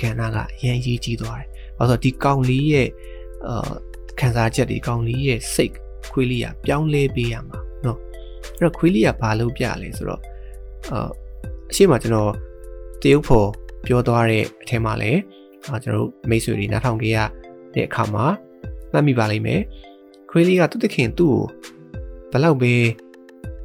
[0.00, 2.88] ကဏ္ဍကအရင်ရေးကြီးသွားတယ်။ဘာလို့ဆိုတော့ဒီကောင်လေးရဲ့
[3.48, 3.72] အာ
[4.20, 5.74] ခံစားချက်တွေကောင်လေးရဲ့စိတ်
[6.12, 7.98] ခွေးလေးကပြောင်းလဲပေးရမှာနော်။
[8.58, 10.22] အဲ့တော့ခွေးလေးကဘာလုပ်ပြလဲဆိုတော့
[10.92, 11.10] အာ
[11.72, 12.32] အရှိမကျွန်တော်
[13.02, 13.48] တရုတ်ဖို့
[13.86, 15.20] ပြောသွားတဲ့အထက်မှာလည်း
[15.68, 17.18] အာကျွန်တော်တို့မိတ်ဆွေတွေနားထောင်ကြရ
[17.74, 18.24] တဲ့အခါမှာ
[18.92, 19.60] မှတ်မိပါလိမ့်မယ်
[20.30, 21.40] ခွေးလေးကသူ့တခင်သူ့ကို
[22.32, 22.74] ဘလောက်ပဲ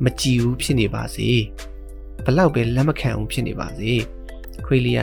[0.04, 1.30] မကြည်ဘူးဖြစ်နေပါစေ
[2.26, 3.92] ဘလောက်ပဲလက်မခံဘူးဖြစ်နေပါစေ
[4.66, 5.02] ခွေးလေးက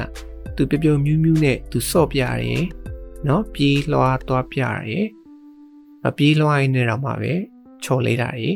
[0.57, 2.65] သူပျော်ပျော်မြူးမြူးနဲ့သူစော့ပြရတယ်
[3.29, 5.07] နော်ပြေးလွှားသွားပြရတယ်
[6.07, 7.33] အပြေးလွှားရင်းနဲ့တော့မှပဲ
[7.85, 8.49] ချော်လေးတာတွေ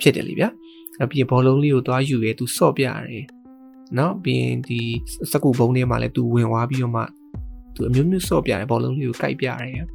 [0.00, 0.48] ဖြစ်တယ်လေဗျာ
[1.02, 3.24] အပြေဘောလုံးလေးကိုသွားယူရဲသူစော့ပြရတယ်
[3.98, 4.80] နော်ပြီးရင်ဒီ
[5.32, 7.02] စကူဘုံထဲမှာလည်းသူဝင်သွားပြီးတော့မှ
[7.74, 9.86] သူအမျိုးမျိုးစော့ပြတယ်ဘောလုံးလေးကိုကိုက်ပြရတယ်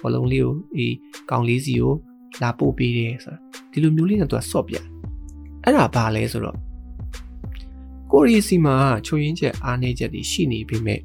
[0.00, 0.94] ဘောလုံးလေးကိုအေး
[1.30, 1.92] ကောင်လေးစီကို
[2.42, 3.38] လာပို့ပေးတယ်ဆိုတာ
[3.72, 4.76] ဒီလိုမျိုးလေးနဲ့သူကစော့ပြ
[5.64, 6.56] အဲ့ဒါဘာလဲဆိုတော့
[8.12, 8.74] ကိုရီစီမှာ
[9.06, 11.00] ချိုရင်းချက်အားနေချက်တွေရှိနေပေမဲ့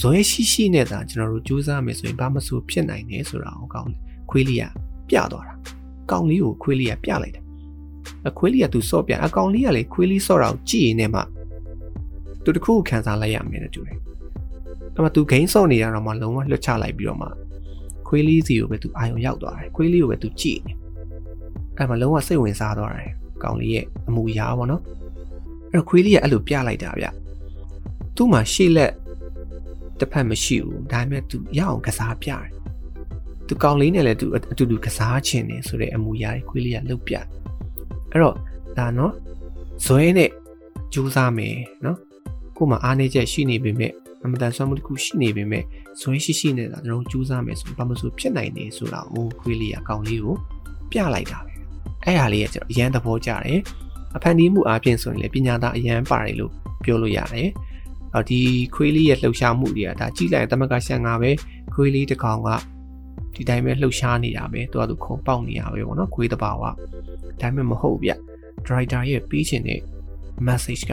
[0.00, 4.64] ဇွဲရှိရှိနဲ့သာကျွန်တော်တို့စူးစမ်းမယ်ဆိုရင်ဘာမဆိုဖြစ်နိုင်တယ်ဆိုတာကိုကောင်းတယ်ခွေးလေးက
[5.08, 5.54] ပြသွားတာ
[6.10, 7.43] ကောင်လေးကိုခွေးလေးကပြလိုက်တယ်
[8.28, 11.22] အခွေးလေးကသူစော့ပြန်အကောင်လေးကလေခွေးလေးစော့တာကိုကြည့်ရင်လည်းမှ
[12.44, 13.98] သူတခုကိုခံစားလိုက်ရမယ်တူတယ်။
[14.94, 17.28] ဒါမှသူဂိမ်းစော့နေတာတော့မှလုံးဝလွတ်ချလိုက်ပြီးတော့မှ
[18.08, 20.72] ခွေးလေးစီကိုပဲသူအာယုံရောက်သွားတယ်။ခွေးလေးကိုပဲသူကြည့်နေ။
[21.76, 23.10] အဲ့မှာလုံးဝစိတ်ဝင်စားသွားတယ်။
[23.42, 24.82] ကောင်လေးရဲ့အမူအရာပေါ့နော်။
[25.70, 27.06] အဲ့တော့ခွေးလေးကအဲ့လိုပြလိုက်တာဗျ။
[28.16, 28.92] သူ့မှာရှေ့လက်
[29.98, 32.44] တစ်ဖက်မရှိဘူး။ဒါပေမဲ့သူရအောင်ကစားပြတယ်။
[33.46, 37.26] သူကောင်လေးနဲ့လည်းသူအတူတူကစားချင်တယ်ဆိုတဲ့အမူအရာတွေခွေးလေးကလှုပ်ပြတယ်
[38.14, 38.34] အဲ့တော့
[38.78, 39.12] ဒါနော်
[39.84, 40.30] ဇွဲနဲ့
[40.92, 41.98] ကြိုးစားမယ်နော်
[42.56, 43.92] ကို့မှာအားနေချက်ရှိနေပေမဲ့
[44.24, 45.64] အမတန်ဆွမ်းမှုတစ်ခုရှိနေပေမဲ့
[46.00, 50.36] ဇွဲရှိရှိနေတာကျွန်တော်ကြိုးစားမယ်ဆိုဘာမှဆိုဖြစ်နိုင်တယ်ဆိုတာကိုခွေးလေးကကောင်းလေးကို
[50.90, 51.52] ပြလိုက်တာပဲ
[52.04, 53.60] အဲ့ဟာလေးကကျွန်တော်အရန်သဘောကျတယ်
[54.16, 56.52] အဖန်တီးမှုအပြင်ဆိုရင်လည်းပညာသားအရန်ပါတယ်လို့
[56.84, 57.48] ပြောလို့ရတယ်
[58.14, 58.40] အော်ဒီ
[58.74, 61.30] ခွေးလေးရဲ့လှုပ်ရှားမှုတွေကဒါကြည့်လိုက်ရင်တမကရှန်ငါပဲ
[61.74, 62.48] ခွေးလေးတစ်ကောင်က
[63.34, 66.70] ဒီတိုင်းပဲလှုပ်ရှားနေတာပဲသူကသူခုံပေါက်နေတာပဲပေါ့နော်ခွေးတဘာဝဒါ
[67.40, 68.12] ပေမဲ့မဟုတ်ဗျ
[68.66, 69.80] driver ရဲ့ပြီးချင်တဲ့
[70.46, 70.92] message က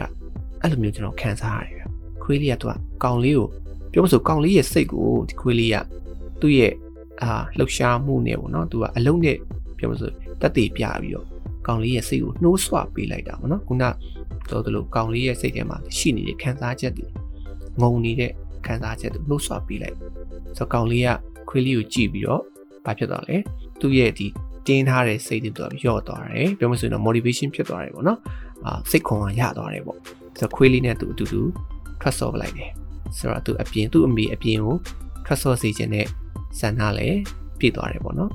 [0.60, 1.84] အဲ့လိုမျိုးကျွန်တော်ခံစားရတယ်ဗျ
[2.22, 2.74] ခွေးလေးကသူက
[3.04, 3.48] ကောင်လေးကို
[3.92, 5.76] ပြောမဆိုကောင်လေးရဲ့စိတ်ကိုဒီခွေးလေးက
[6.40, 6.72] သူ့ရဲ့
[7.22, 9.36] အာလှုပ်ရှားမှုနဲ့ပေါ့နော်သူကအလုံးနဲ့
[9.78, 11.26] ပြောမဆိုတက်တည်ပြပြီးတော့
[11.66, 13.94] ကောင်လေးရဲ့စိတ်ကိုနှိုးဆွပေးလိုက်တာပေါ့နော်ခုနတော်
[14.50, 17.06] တော်လို့ကောင်လေးရဲ့စိတ်ထဲမှာရှိနေတဲ့ခံစားချက်တွေ
[17.80, 18.32] ငုံနေတဲ့
[18.66, 19.96] ခံစားချက်တွေနှိုးဆွပေးလိုက်
[20.56, 21.10] ဆိုတော့ကောင်လေးက
[21.48, 22.42] ခွေးလေးကိုကြည့်ပြီးတော့
[22.84, 23.36] ဘာဖြစ်သွားလဲ
[23.80, 24.26] သူ့ရဲ့ဒီ
[24.66, 28.18] တင်းထားတဲ့စိတ်တွေသူကရော့သွားတယ်ပြောမဆိုရင်တော့ motivation ဖြစ်သွားတယ်ပေါ့နော်
[28.66, 29.98] အာစိတ်ခွန်ကရသွားတယ်ပေါ့
[30.38, 31.40] ဆိုတော့ခွေးလေးနဲ့သူအတူတူ
[32.00, 32.70] trust solve လိုက်တယ်
[33.18, 34.76] ဆိုတော့သူအပြင်သူ့အမေအပြင်ကို
[35.24, 36.06] trust solve စေခြင်းနဲ့
[36.58, 37.18] ဆန္ဒလည်း
[37.58, 38.30] ပြည့်သွားတယ်ပေါ့နော်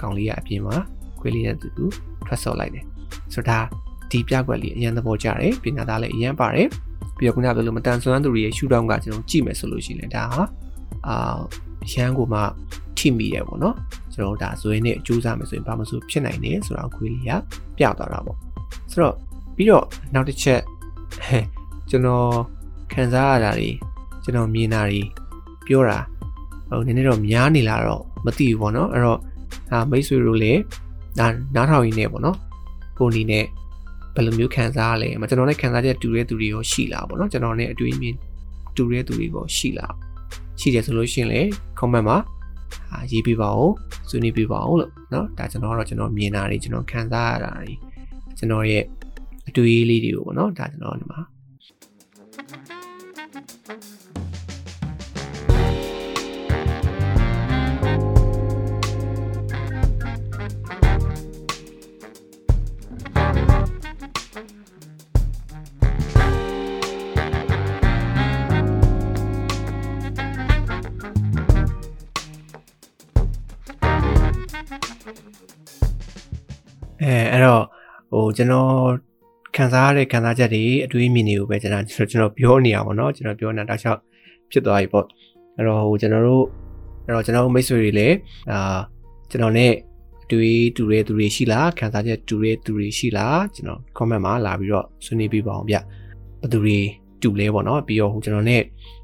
[0.00, 0.76] ကောင်လေးကအပြင်မှာ
[1.20, 1.84] ခွေးလေးနဲ့တူတူ
[2.26, 2.84] trust solve လိုက်တယ်
[3.34, 6.68] ဆိုတော့ဒါဒီပြကွက်လေးအရင်သဘောကျတယ်ပညာသားလည်းအရင်ပါတယ်
[7.18, 11.14] ပြီးတော့ခုနကပြောလို့မတန်ဆွမ်းသူတွေရဲ့ရှူတောင်းကကျွန်တော်ကြည့်မယ်ဆိုလို့ရှိရင်ဒါဟာ
[11.88, 12.40] အာရန်ကိုမှ
[12.98, 13.76] ထိမိတယ်ပေါ့နော်
[14.14, 17.30] ကျွန်တော်ဒါဇွဲနဲ့အကျိုးစားမယ်ဆိုရင်ဘာမှမဆိုဖြစ်နိုင်တယ်ဆိုတာကိုခွေးလေးက
[17.76, 18.36] ပြသွားတာပေါ့
[18.90, 19.14] ဆိုတော့
[19.56, 19.84] ပြီးတော့
[20.14, 20.60] နောက်တစ်ချက်
[21.26, 21.44] ဟဲ့
[21.90, 22.28] ကျွန်တော်
[22.92, 23.70] ခံစားရတာတွေ
[24.24, 25.00] ကျွန်တော်မြင်တာတွေ
[25.66, 25.98] ပြောတာ
[26.68, 29.18] ဟိုနည်းနည်းတော့များနေလာတော့မသိဘူးပေါ့နော်အဲ့တော့
[29.70, 30.60] ဒါမိတ်ဆွေတို့လည်း
[31.18, 32.36] ဒါနားထောင်ရင်းနဲ့ပေါ့နော်
[32.98, 33.44] ကိုအနေနဲ့
[34.14, 38.16] ဘယ်လိုမျိုးခံစားရလဲမကျွန်တော်လည်းခံစားချက်တူတဲ့သူတွေရောရှိလားပေါ့နော်ကျွန်တော်နဲ့အတွေ့အမြင်
[38.76, 39.92] တူတဲ့သူတွေရောရှိလား
[40.59, 41.49] ရှိတယ်ဆိုလို့ရှိရင်လည်း
[41.79, 42.17] comment မှာ
[42.91, 43.71] အာရေးပြပါဦး
[44.09, 47.73] ဆွေးနွေးပြပါဦးလို့เนาะဒါကျွန်တော်ကတော့ကျွန်တော်မြင်တာတွေကျွန်တော်ခံစားရတာတွေ
[48.37, 48.83] ကျွန်တော်ရဲ့
[49.49, 51.19] အတွေ့အလေးတွေကိုပေါ့เนาะဒါကျွန်တော်ဒီမှာ
[77.02, 77.64] အဲအဲ့တော့
[78.12, 78.72] ဟိုကျွန်တော်
[79.56, 83.96] ခံစားရတဲ့ခံစားချက်တွေအတွေးအမြင်တွေကိုပဲကျွန်တော်ကျွန်တော်ပြောနေတာပေါ့နော်ကျွန်တော်ပြောနေတာတခြား
[84.50, 85.06] ဖြစ်သွားပြီပေါ့
[85.56, 86.44] အဲ့တော့ဟိုကျွန်တော်တို့
[87.04, 88.16] အဲ့တော့ကျွန်တော်မိတ်ဆွေတွေလည်း
[88.50, 88.78] အာ
[89.30, 89.72] ကျွန်တော်နဲ့
[90.32, 95.84] တွေးတူတဲ့သူတွေရှိလားခံစားချက်တူတဲ့သူတွေရှိလားကျွန်တော် comment မှာလာပြီးတော့ဆွေးနွေးပြပါအောင်ဗျဘယ်
[96.52, 96.78] သူတွေ
[97.22, 98.62] တူလဲပေါ့နော်ပြီးတော့ဟိုကျွန်တော်နဲ့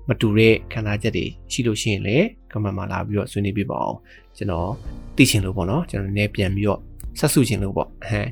[0.09, 3.99] မတူတဲ့ခံစားချက်တွေရှိလို့ရှိရင်လည်း comment မှာလာပြီးတော့ဆွေးနွေးပြပါအောင်
[4.37, 4.69] ကျွန်တော်
[5.17, 6.81] သိချင်လို့ပေါ့နော်ကျွန်တော်နည်းပြန်ပြီးတော့
[7.19, 8.29] ဆက်စုခြင်းလို့ပေါ့ဟမ်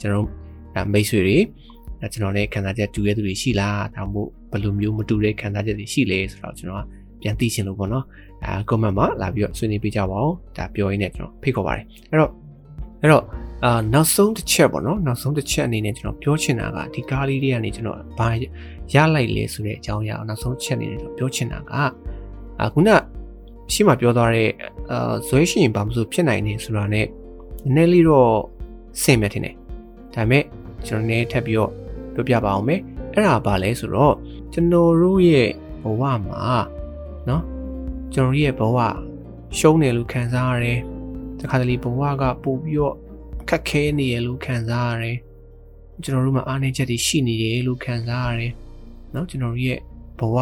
[0.00, 0.26] ကျွန်တော်
[0.74, 1.38] ဒါမိတ်ဆွေတွေ
[2.00, 6.84] ဒါကျွန်တော်နဲ့ခံစားချက်တူတဲ့သူတွေရှိလားဒါမှမဟုတ်ဘယ်လိုမျိုးမတူတဲ့ခံစားချက်တွေရှိလဲဆိုတော့ကျွန်တော်
[7.20, 8.04] ပြန်သိခြင်းလို့ပေါ့နော်
[8.44, 12.30] အဲ comment မှာလာပြီးတော့ဆွေးနွေးပေးကြပါဦးဒါပြောရင်းနဲ့ကျွန်တော်ဖိတ်ခေါ်ပါတယ်အဲ့တော့
[13.02, 13.24] အဲ့တော့
[13.64, 18.28] အာနောက်ဆုံးတစ်ချက်ပေါ့နော်နောက်ဆုံးတစ်ချက်အနေနဲ့ကျွန်တော်ပြောချင်တာကဒီကားလေးတွေကနေကျွန်တော်ဘာ
[18.92, 21.72] ရလိုက်လဲဆိုတဲ့အကြောင်းအရာနောက်ဆုံးချက်အနေနဲ့ကျွန်တော်ပြောချင်တာက
[22.60, 22.88] အာခုန
[23.72, 24.50] ရှေ့မှာပြောသွားတဲ့
[24.90, 27.00] အာဇွဲရှင်ဘာမှမဆိုဖြစ်နိုင်နေဆိုတာ ਨੇ
[27.65, 28.33] နည်းနည်းလေးတော့
[29.01, 29.55] ဆင်မဲ့ထင်တယ်
[30.15, 30.43] ဒါပေမဲ့
[30.85, 31.71] ကျွန်တော်နည်းထပ်ပြီးတော့
[32.13, 32.81] ပြောပြပါအောင်မယ်
[33.13, 34.15] အဲ့ဒါဘာလဲဆိုတော့
[34.53, 35.49] ကျွန်တော်တို့ရဲ့
[35.83, 36.43] ဘဝမှာ
[37.27, 37.41] เนาะ
[38.13, 38.77] ကျွန်တော်ရဲ့ဘဝ
[39.57, 40.79] ရှုံးတယ်လို့ခံစားရတယ်
[41.39, 42.95] တခါတလေဘဝကပို့ပြီးတော့
[43.49, 45.17] ခက်ခဲနေရလို့ခံစားရတယ်
[46.03, 48.53] ကျွန်တော်တို့မှာအားနည်းချက်တွေရှိနေတယ်လို့ခံစားရတယ်
[49.11, 49.79] เนาะကျွန်တော်တို့ရဲ့
[50.19, 50.37] ဘဝ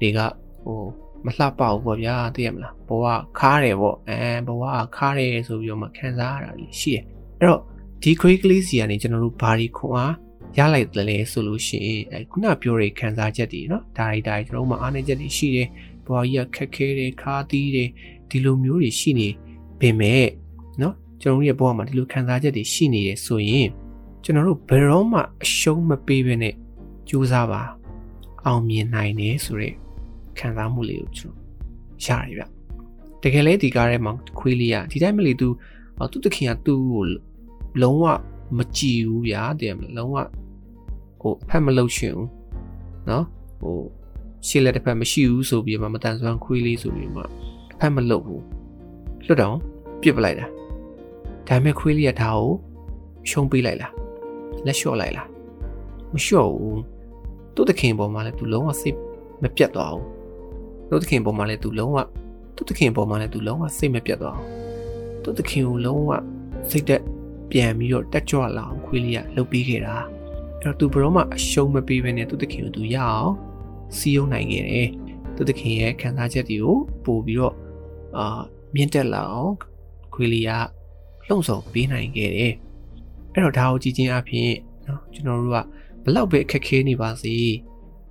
[0.00, 0.18] တွေက
[0.64, 0.80] ဟို
[1.25, 3.05] မလှပဘူးပေါ့ဗျာသိရမလားဘဝ
[3.39, 4.63] ခါတယ်ပေါ့အဲဘဝ
[4.95, 7.03] ခါတယ်ဆိုပြီးတော့မှခံစားရတာကြီးရှိတယ်
[7.39, 7.61] အဲ့တော့
[8.03, 10.13] ဒီ quick ကလေးစီကနေကျွန်တော်တို့ဘာဒီခွန်အား
[10.57, 15.67] ရလိုက်တယ်လေဆိုလို့ရှိရင်အဲခုနပြောတဲ့ခံစားချက်တွေနော်ဒါတွေဒါတွေကျွန်တော်မှအားနည်းချက်တွေရှိတယ်
[16.05, 17.89] ဘဝကြီးကခက်ခဲတယ်ခါသီးတယ်
[18.29, 19.29] ဒီလိုမျိုးတွေရှိနေ
[19.79, 20.25] ပေမဲ့
[20.81, 23.67] နော်ကျွန်တော်ရဲ့ဘဝမှာဒီလိုခံစားချက်တွေရှိနေရဆိုရင်
[24.23, 26.55] ကျွန်တော်တို့ဘယ်တော့မှအရှုံးမပေးဘဲနဲ့
[27.09, 27.61] ကြိုးစားပါ
[28.45, 29.73] အောင်မြင်နိုင်တယ်ဆိုတဲ့
[30.38, 31.46] ခံစားမှုလေးကိုကျွန်တော်
[32.04, 32.44] ရတယ်ဗျ
[33.22, 35.48] တကယ်လဲဒီကားထဲမှာခွေးလေးอ่ะဒီတိုင်းမလေး तू
[36.12, 37.04] သူ့တခင်ကသူ့ကို
[37.82, 38.04] လုံးဝ
[38.56, 40.16] မကြည်ဘူးဗျာတဲ့မလုံးဝ
[41.20, 42.28] ဟိုအဖက်မလုပ်ချင်ဘူး
[43.06, 43.24] เนาะ
[43.60, 43.76] ဟို
[44.46, 47.22] ရှေ့လက်တစ်ဖက်မရှိဘူးဆိုပြီးမှမတန်ဆွမ်းခွေးလေးဆိုပြီးမှ
[47.72, 48.44] အဖက်မလုပ်ဘူး
[49.26, 49.56] လွတ်တော့
[50.02, 50.46] ပြစ်ပလိုက်တာ
[51.48, 52.48] ဒါပေမဲ့ခွေးလေးကဒါကို
[53.30, 53.92] ရှုံးပေးလိုက်လား
[54.66, 55.28] လက်လျှော့လိုက်လား
[56.12, 56.80] မလျှော့ဘူး
[57.54, 58.96] သူ့တခင်ပေါ်မှာလည်း तू လုံးဝစိတ်
[59.42, 60.06] မပြတ်သွားဘူး
[60.93, 61.97] သူ့သခင်ပေါ်မှာလည်းသူလုံးဝ
[62.55, 64.47] သူ့သခင်ပေါ်မှာလည်းသူလုံးဝစိတ်မပြတ်သွားအောင်
[65.23, 66.11] သူ့သခင်ကိုလုံးဝ
[66.69, 67.01] စိတ်သက်
[67.51, 69.95] ပြန်ပြီးတော့တက်ကြွလာအောင်ခွေးလေးကလှုပ်ပေးခဲ့တာ
[70.61, 73.31] အဲ့တော့သူဘရောမှာအရှုံးမပေးဘဲနဲ့သူ့သခင်ကိုသူရအောင်
[73.97, 74.89] စီးယုံနိုင်ခဲ့တယ်
[75.35, 77.55] သူ့သခင်ရဲ့ခံစားချက်တွေကိုပို့ပြီးတော့
[78.17, 78.41] အာ
[78.75, 79.53] မြင့်တက်လာအောင်
[80.13, 80.51] ခွေးလေးက
[81.27, 82.53] လှုံ့ဆော်ပေးနိုင်ခဲ့တယ်
[83.33, 84.51] အဲ့တော့ဒါကိုကြည့်ချင်းအဖြစ်
[84.87, 85.57] နော်ကျွန်တော်တို့က
[86.03, 87.35] ဘလောက်ပဲအခက်ခဲနေပါစေ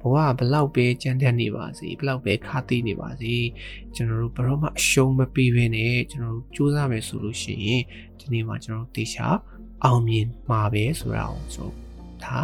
[0.03, 3.35] ဘဝကဘလောက်ပဲကြမ်းတမ်းနေပါစေဘလောက်ပဲခါသိနေပါစေ
[3.95, 7.83] ကျွန်တော်တို့ဘယ်တော့မှအရှုံးမပေးဘဲနဲ့ကျွန်တော်တို့စူးစမ်းမယ်ဆိုလို့ရှိရင်
[8.19, 9.27] ဒီနေ့မှာကျွန်တော်တို့တေချာ
[9.85, 11.75] အောင်မြင်မှာပဲဆိုတာကိုကျွန်တော်
[12.25, 12.39] ဒါ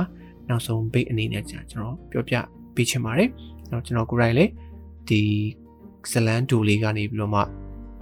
[0.49, 2.35] နောက်ဆုံးဘိတ်အနေနဲ့ကျွန်တော်ပြောပြ
[2.75, 3.29] ပေးချင်ပါတယ်။
[3.71, 4.45] တော့ကျွန်တော်ကိုယ်တိုင်လေ
[5.09, 5.23] ဒီ
[6.11, 7.41] ဇလန်ဒူလေးကနေပြီးတော့မှ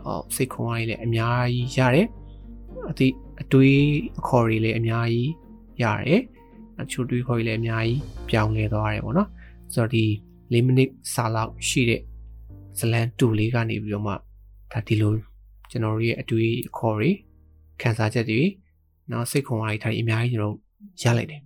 [0.05, 2.07] အော်စိတ်ခွန်အားကြီးလည်းအများကြီးရတယ်။
[2.91, 3.07] အတိ
[3.43, 3.81] အတွေး
[4.19, 5.31] အခေါ်တွေလည်းအများကြီး
[5.83, 6.21] ရတယ်။
[6.83, 9.29] အချို့တွေးခေါ်တွေလည်းအများကြီးပြောင်းလဲသွားတယ်ပေါ့နော်။
[9.75, 10.05] ဆိုတော့ဒီ
[10.53, 12.03] ၄မိနစ်စာလောက်ရှိတဲ့
[12.79, 14.13] ဇလန်တူလေးကနေပြီးတော့မှ
[14.73, 15.13] ဒါဒီလို
[15.71, 17.11] ကျွန်တော်တို့ရဲ့အတွေ့အခေါ်တွေ
[17.83, 18.43] ခံစားချက်တွေ
[19.11, 20.57] နောက်စိတ်ခွန်အားတွေထားအများကြီးကျွန်တော်
[21.03, 21.41] ရလိုက်တယ်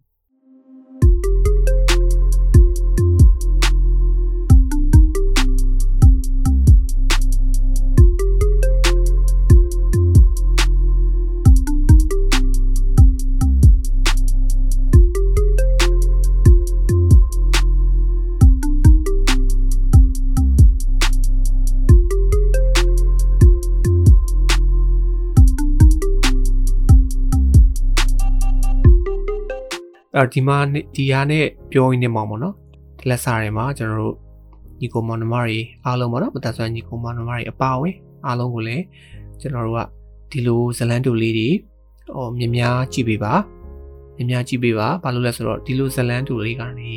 [30.17, 30.57] အဲ့တော့ဒီမှာ
[30.97, 32.55] ဒီဟာနဲ့ပြောရင်းနေမှာပေါ့နော်
[32.99, 34.17] ဒီလက်စာတွေမှာကျွန်တော်တို့
[34.81, 37.95] ညီကိုမောင်နှမတွေအားလုံးပေါ့နော်မသက်ဆွမ်းညီကိုမောင်နှမတွေအပါအဝင်
[38.27, 38.85] အားလုံးကိုလည်း
[39.41, 39.81] ကျွန်တော်တို့က
[40.31, 41.49] ဒီလိုဇလန်းတူလေးတွေ
[42.15, 43.35] ဟောမြင်များကြည့်ပေးပါ
[44.17, 46.91] မြင်များကြည့်ပေးပါဘာလို့လဲဆိုတော့ဒီလိုဇလန်းတူလေးကနေ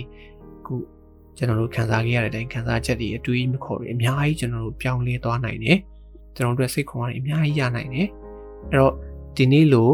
[0.65, 0.73] ခု
[1.37, 5.77] ကျွန်တော်တို့ခံစားခဲ့ရတဲ့အတိုင်းခံစားချက်တွေအတွေးမခေါ်တွေအများကြီးကျွန်တော်တို့ပြောင်းလဲသွားနိုင်တယ်
[6.35, 8.07] ကျွန်တော်တို့စိတ်ခွန်အားတွေအများကြီးရနိုင်တယ်
[8.69, 8.93] အဲ့တော့
[9.37, 9.89] ဒီနေ့လို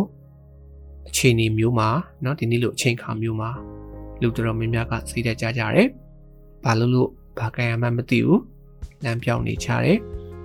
[1.09, 1.89] အခြေအနေမျိုးမှာ
[2.23, 3.51] เนาะဒီနေ့လိုအချိန်ခါမျိုးမှာ
[4.23, 5.89] လူတော်တော်များများကစိတ်သက်ကြကြတယ်
[6.65, 7.11] ဘာလို့လို့
[7.41, 8.41] ဘာကံရမှမသိဘူး
[9.05, 9.99] လမ်းပြောင်းနေကြတယ်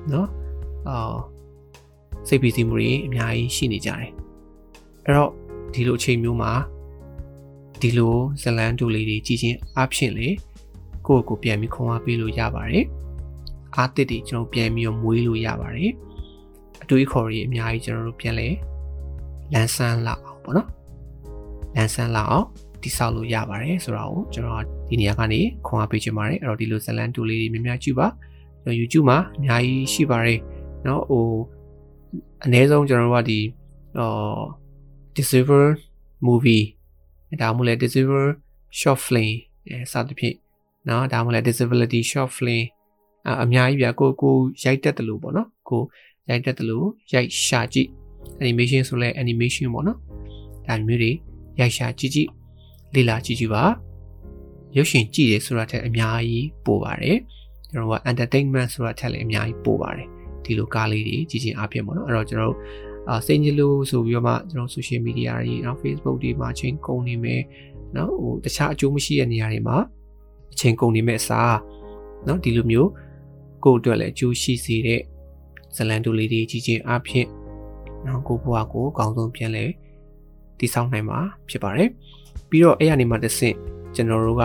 [0.10, 0.28] เนาะ
[0.90, 1.18] အာ
[2.28, 4.10] စိတ်ပီစီမှုတွေအများကြီးရှိနေကြတယ်
[5.06, 5.32] အဲ့တော့
[5.74, 6.52] ဒီလိုအချိန်မျိုးမှာ
[7.82, 10.28] ဒီလိုဇလန်တူလေးတွေကြီးချင်းအဖြစ်လေ
[11.08, 12.86] ကိုယ့်ကိုပြန်ပြီးခွန်အားပေးလို့ရပါတယ်
[13.76, 15.92] အားတစ်တွေကျွန်တော်ပြန်ပြီးမွေးလို့ရပါတယ်
[16.84, 18.50] အတွေးခေါ်တွေအများကြီးကျွန်တော်တို့ပြန်လဲ
[19.54, 20.68] လန်းဆန်းလာအောင် ပေါ့နော်
[21.76, 22.48] လန်းဆန်းလာအောင်
[22.84, 28.08] တိဆောက်လို့ရပါတယ်ဆိုတော့ကျွန်တော်ဒီနေရာကနေခွန်အားပေးချင်ပါတယ်အဲ့တော့ဒီလိုဇလန်တူလေးတွေများများကြည့်ပါ
[28.64, 30.40] ကျွန်တော် YouTube မှာအများကြီးရှိပါတယ်
[30.84, 31.26] เนาะဟို
[32.46, 33.40] အနည်းဆုံးကျွန်တော်တို့ကဒီ
[34.00, 34.44] အော်
[35.16, 35.70] disable
[36.28, 36.64] movie
[37.42, 38.28] ဒါမှမဟုတ်လဲ disable
[38.80, 39.30] short film
[39.70, 40.36] အဲစသဖြင့်
[40.86, 42.62] เนาะဒါမှမဟုတ်လဲ disability short film
[43.44, 44.34] အများကြီးပြကိုကို
[44.64, 45.82] ရိုက်တတ်တယ်လို့ပေါ့နော်ကို
[46.30, 47.90] ရိုက်တတ်တယ်လို့ရိုက်ရှာကြည့်
[48.44, 49.98] animation ဆိုလဲ animation ပေါ့နော်
[50.67, 51.13] ဒါမျိုးတွေ
[51.61, 52.29] ရိုက်ရှာကြည့်ကြည့်
[52.95, 53.65] လေ့လာကြည့်ကြည့်ပါ
[54.77, 57.19] ရုပ်ရှင်ကြည့်ရဆိုတာထက်အများကြီးပိုပါတယ်
[57.71, 60.09] ကျွန်တော်က entertainment ဆိုတာထက်လည်းအများကြီးပိုပါတယ်
[60.45, 62.59] ဒီလိုကားလေးတွေကြည့်ချင်းအဖြစ်ပေါ့နော်အဲ့တော့ကျွန်တော်တို့
[63.09, 67.43] အာစိတ်ညစ်လို့ဆိုပြီးတော့မှကျွန်တော် social media တွေနောက် Facebook တွေမှာချင်းကုန်နေမယ်
[67.97, 69.77] နော်ဟိုတခြားအကျိုးမရှိတဲ့နေရာတွေမှာ
[70.53, 71.57] အချိန်ကုန်နေမဲ့အစား
[72.27, 72.91] နော်ဒီလိုမျိုး
[73.65, 75.01] ကိုယ့်အတွက်လည်းအကျိုးရှိစေတဲ့
[75.77, 77.27] ဇလန်တူလေးတွေကြီးချင်းအဖြစ်
[78.07, 79.65] နော်ကိုဘွားကိုအကောင်းဆုံးပြန်လဲ
[80.59, 81.19] တည်ဆောက်နိုင်မှာ
[81.51, 81.89] ဖြစ်ပါတယ်
[82.49, 83.57] ပြီးတော့အဲ့ရနေမှာတစ်ဆင့်
[83.95, 84.43] ကျွန်တော်တို့က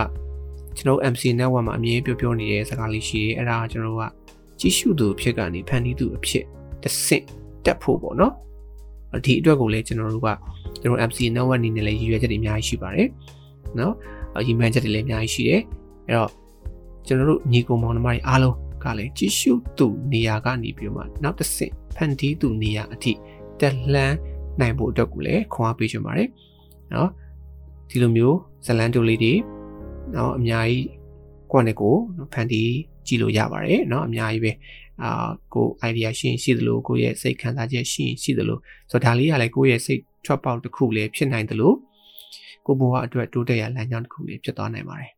[0.78, 4.05] ကျွန်တော် MC network မှာအမြဲပြောပြောနေတဲ့စကားလေးရှိတယ်အဲ့ဒါကကျွန်တော်တို့က
[4.60, 6.43] ကြီးစုသူအဖြစ်ကနေဖန်တီးသူအဖြစ်
[6.84, 7.26] တစ်ဆင့်
[7.66, 8.34] တက်ဖို့ပေါ့နော်
[9.26, 10.30] ဒီအတွက်ကိုလည်းကျွန်တော်တို့က
[10.82, 13.07] ကျွန်တော် MC network အနေနဲ့လည်းရည်ရွယ်ချက်တွေအများကြီးရှိပါတယ်
[13.80, 13.93] နော်
[14.47, 15.62] ရည်မှန်းချက်တွေလည်းအများကြီးရှိတယ်
[16.07, 16.32] အဲ့တော့
[17.07, 23.14] ကျွန်တော်တို့ညီကိုမောင်နှမတွေအားလုံးကလည်းကြီးစုသူနေရာကနေပြီးမှနောက်တစ်ဆင့်ဖန်တီးသူနေရာအထိ
[23.60, 24.16] တက်လှမ်း
[24.62, 26.30] နိုင်ဖို့အတွက်ကိုလည်းခွန်အားပေးချင်ပါတယ်
[26.93, 27.10] နော်
[27.89, 29.34] ဒီလိုမျိုးဇလန်တိုလေးတွေ
[30.16, 30.86] နော်အများကြီး
[31.51, 31.95] ကိုယ့်နဲ့ကို
[32.34, 32.72] ဖန်တီး
[33.07, 34.51] ကြည့်လို့ရပါတယ်နော်အများကြီးပဲ
[35.03, 38.57] အာကို idea ရှိရင်ရှိသလိုကိုရဲ့စိတ်ခံစားချက်ရှိရင်ရှိသလို
[38.91, 41.74] ဆိုတော့ဒါလေးကလည်းကိုရဲ့စိတ်ထွက်ပေါက်တစ်ခုလည်းဖြစ်နိုင်သလို
[42.66, 45.12] ကိုဘဝအတွက်တိုးတက်ရလမ်းကြောင်းတစ်ခုလည်းဖြစ်သွားနိုင်ပါတယ်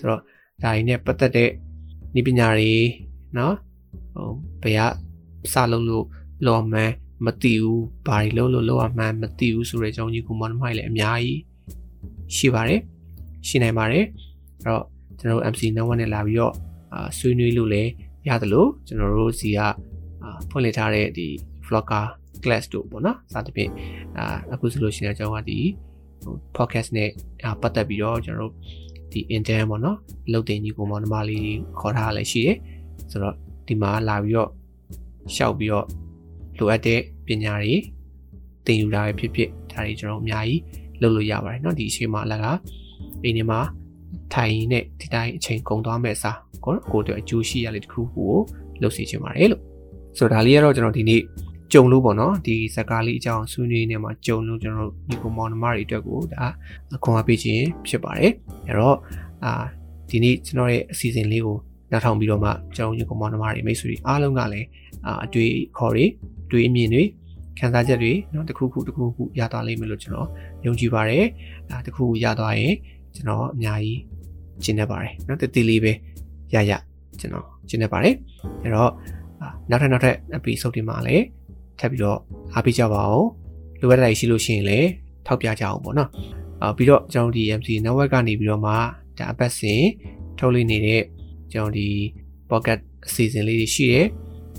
[0.02, 0.20] ိုတော့
[0.62, 1.50] ဒါတွေနဲ့ပတ်သက်တဲ့
[2.18, 2.72] ဤပညာတွေ
[3.34, 3.52] เนาะ
[4.14, 4.28] ဟို
[4.62, 4.82] ဘယ်က
[5.52, 6.04] စလုပ်လို့
[6.46, 11.40] လော်မှန်းမသိဘူးဘာတွေလုပ်လို့လောရမှန်းမသိဘူးဆိုတဲ့အကြောင်းကြီးကိုမနမိုက်လည်းအများကြီး
[12.36, 12.80] ရှိပါတယ်
[13.48, 14.04] ရှိနိုင်ပါတယ်
[14.64, 14.84] အဲ့တော့
[15.18, 16.54] ကျွန်တော်တို့ MC 9နဲ့လာပြီးတော့
[16.92, 17.90] အာဆွေးနွေးလို့လည်း
[18.28, 19.70] ရတယ်လို့ကျွန်တော်တို့စီကအာ
[20.50, 21.26] ဖွင့်လှစ်ထားတဲ့ဒီ
[21.66, 22.06] vlogger
[22.42, 23.70] class တို့ပေါ့နော်စသဖြင့်
[24.18, 25.58] အာအခုဆိုလို့ရှိရင်ကျွန်တော်ကဒီ
[26.56, 27.10] podcast နဲ့
[27.62, 28.54] ပတ်သက်ပြီးတော့ကျွန်တော်တို့
[29.12, 29.98] ဒီ intern ပေါ့နော်
[30.32, 31.48] လုတ်တင်ကြီးကိုမောင်နှမလေး
[31.80, 32.56] ခေါ်ထားလည်းရှိတယ်
[33.10, 33.34] ဆိုတော့
[33.66, 34.50] ဒီမှာလာပြီးတော့
[35.34, 35.86] ရှောက်ပြီးတော့
[36.58, 37.74] လိုအပ်တဲ့ပညာတွေ
[38.66, 40.60] သင်ယူတာပဲဖြစ်ဖြစ်ဒါတွေကျွန်တော်အများကြီး
[41.02, 42.44] လုပ်လို့ရပါတယ်เนาะဒီအချိန်မှာလက
[43.22, 43.60] အိမ်ထဲမှာ
[44.34, 48.38] ထိုင်နဲ့ဒီတိုင်းအချိန်ကုန်သွားမဲ့အစားကိုကိုတို့အကျိုးရှိရလေတခုခုကို
[48.82, 49.62] လုပ်စီချင်ပါတယ်လို့
[50.18, 51.22] ဆိုတော့ဒါလေးကတော့ကျွန်တော်ဒီနေ့
[51.72, 56.44] ကြုံလို့ပေါ့နော်ဒီဇာကားလေးအကြောင်းဆွေးနွေးနေမှာကြုံလို့ကျွန်တော်တို့ညီကိုမောင်နှမတွေအတွက်ကိုဒါ
[56.96, 58.30] အခွန်အားပေးခြင်းဖြစ်ပါတယ်
[58.66, 58.96] အဲ့တော့
[59.44, 59.52] အာ
[60.10, 61.56] ဒီနေ့ကျွန်တော်ရဲ့အစီအစဉ်လေးကို
[61.92, 64.66] နားထောင်ပြီးတော့မှကျွန်တော်ညီကိုမောင်နှမတွေမိတ်ဆွေတွေအားလုံးကလည်း
[65.06, 66.04] အာအတွေ့ခေါ်တွေ
[66.50, 67.02] တွေ့အမြင်တွေ
[67.58, 70.28] ခံစားချက်တွေเนาะတခုခုတခုခုရသွားလိမ့်မယ်လို့ကျွန်တော်
[70.66, 71.24] ယုံကြည်ပါတယ်
[71.70, 72.74] ဒါတခုခုရသွားရင်
[73.14, 74.00] ကျွန်တော်အများကြီး
[74.64, 75.92] ကျင်းနေပါတယ်เนาะတတိလေးပဲ
[76.54, 76.72] ရရ
[77.20, 78.14] ကျွန်တော်ကျင်းနေပါတယ်
[78.62, 78.90] အဲ့တော့
[79.70, 81.24] နောက်ထပ်နောက်ထပ် episode ဒီမှာလည်း
[81.81, 82.19] ထပ်ပြီးတော့
[82.53, 83.27] အားပေးကြပါအောင်
[83.79, 84.89] လိုအပ်တဲ့ရှိလို့ရှိရင်လည်း
[85.25, 86.09] ထောက်ပြကြအောင်ပေါ့နော်
[86.61, 88.71] အာပြီးတော့ကျွန်တော်ဒီ MC network ကနေပြီးတော့မှ
[89.17, 89.83] ဒါအပတ်စဉ်
[90.39, 91.01] ထုတ်လွှင့်နေတဲ့
[91.51, 91.89] ကျွန်တော်ဒီ
[92.49, 94.07] pocket အစီအစဉ်လေးတွေရှိတယ်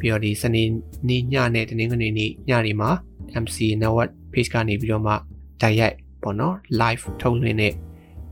[0.01, 0.63] ပြီးတော့ဒီစနေ
[1.09, 2.91] နေ့ညနဲ့တနင်္ဂနွေနေ့ညတွေမှာ
[3.43, 5.15] MC network page ကနေပြီးတော့မှ
[5.63, 7.73] direct ပေါ့နော် live ထုတ်လွှင့်တဲ့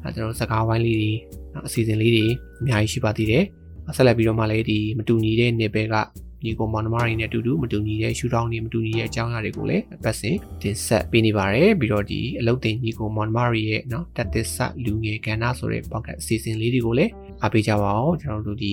[0.03, 1.13] အဲကျွန်တော်တို့စကားဝိုင်းလေးတွေ
[1.53, 2.27] နော်အစီအစဉ်လေးတွေ
[2.61, 3.45] အများကြီးရှိပါသေးတယ်
[3.97, 5.95] ဆက်လက်ပြီးတော့မှလည်းဒီမတူညီတဲ့နေပယ်က
[6.45, 17.11] ညီကောင်မောင်နှမတွေနဲ့အတူတူမတူညီတဲ့ရှူတောင်းတွေမတူညီတဲ့အကြောင်းအရာတွေကိုလည်းအပတ်စဉ်တင်ဆက်ပေးနေပါတယ်ပြီးတော့ဒီအလုတ်တင်ညီကောင်မောင်နှမတွေရဲ့နော်တက်သစ္စလူငယ်ကဏ္ဍဆိုတဲ့ pocket အစီအစဉ်လေးတွေကိုလည်း
[17.43, 18.73] အားပေးကြပါအောင်ကျွန်တော်တို့ဒီ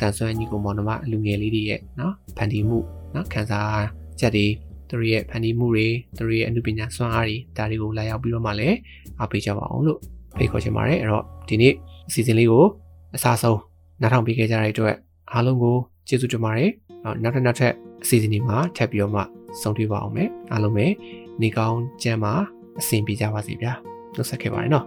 [0.00, 2.78] တန်ဆွမ်းညီကောင်မောင်နှမလူငယ်လေးတွေရဲ့နော်ဖန်တီးမှု
[3.14, 3.84] နော်ခန်းစား
[4.20, 4.46] ချက်တွေ
[4.88, 5.86] သူတို့ရဲ့ဖန်တီးမှုတွေ
[6.16, 8.76] သူတို့ရဲ့အမှုပညာစွမ်းအားတွေဒါတွေကိုလာရောက်ပြီးတော့မှလည်း
[9.20, 9.98] အားပေးကြပါအောင်လို့
[10.36, 11.74] ဖိတ်ခေါ်ချင်ပါတယ်အဲ့တော့ဒီနေ့
[12.08, 12.64] အစီအစဉ်လေးကို
[13.16, 13.60] အစားဆုံး
[14.00, 14.94] နားထောင်ပေးခဲ့ကြတဲ့အတွက်
[15.32, 15.76] အားလုံးကို
[16.08, 16.70] ကျေးဇူးတင်ပါတယ်
[17.22, 19.22] နောက်ထပ်နောက်ထပ်အစီအစဉ်တွေမှာထပ်ပြီးတော့မှ
[19.62, 20.86] ဆုံတွေ့ပါအောင်မယ်အားလုံးပဲ
[21.42, 22.32] နေကောင်းကျမ်းမာ
[22.80, 23.72] အဆင်ပြေကြပါစေဗျာ
[24.14, 24.86] နှုတ်ဆက်ခဲ့ပါတယ်နော်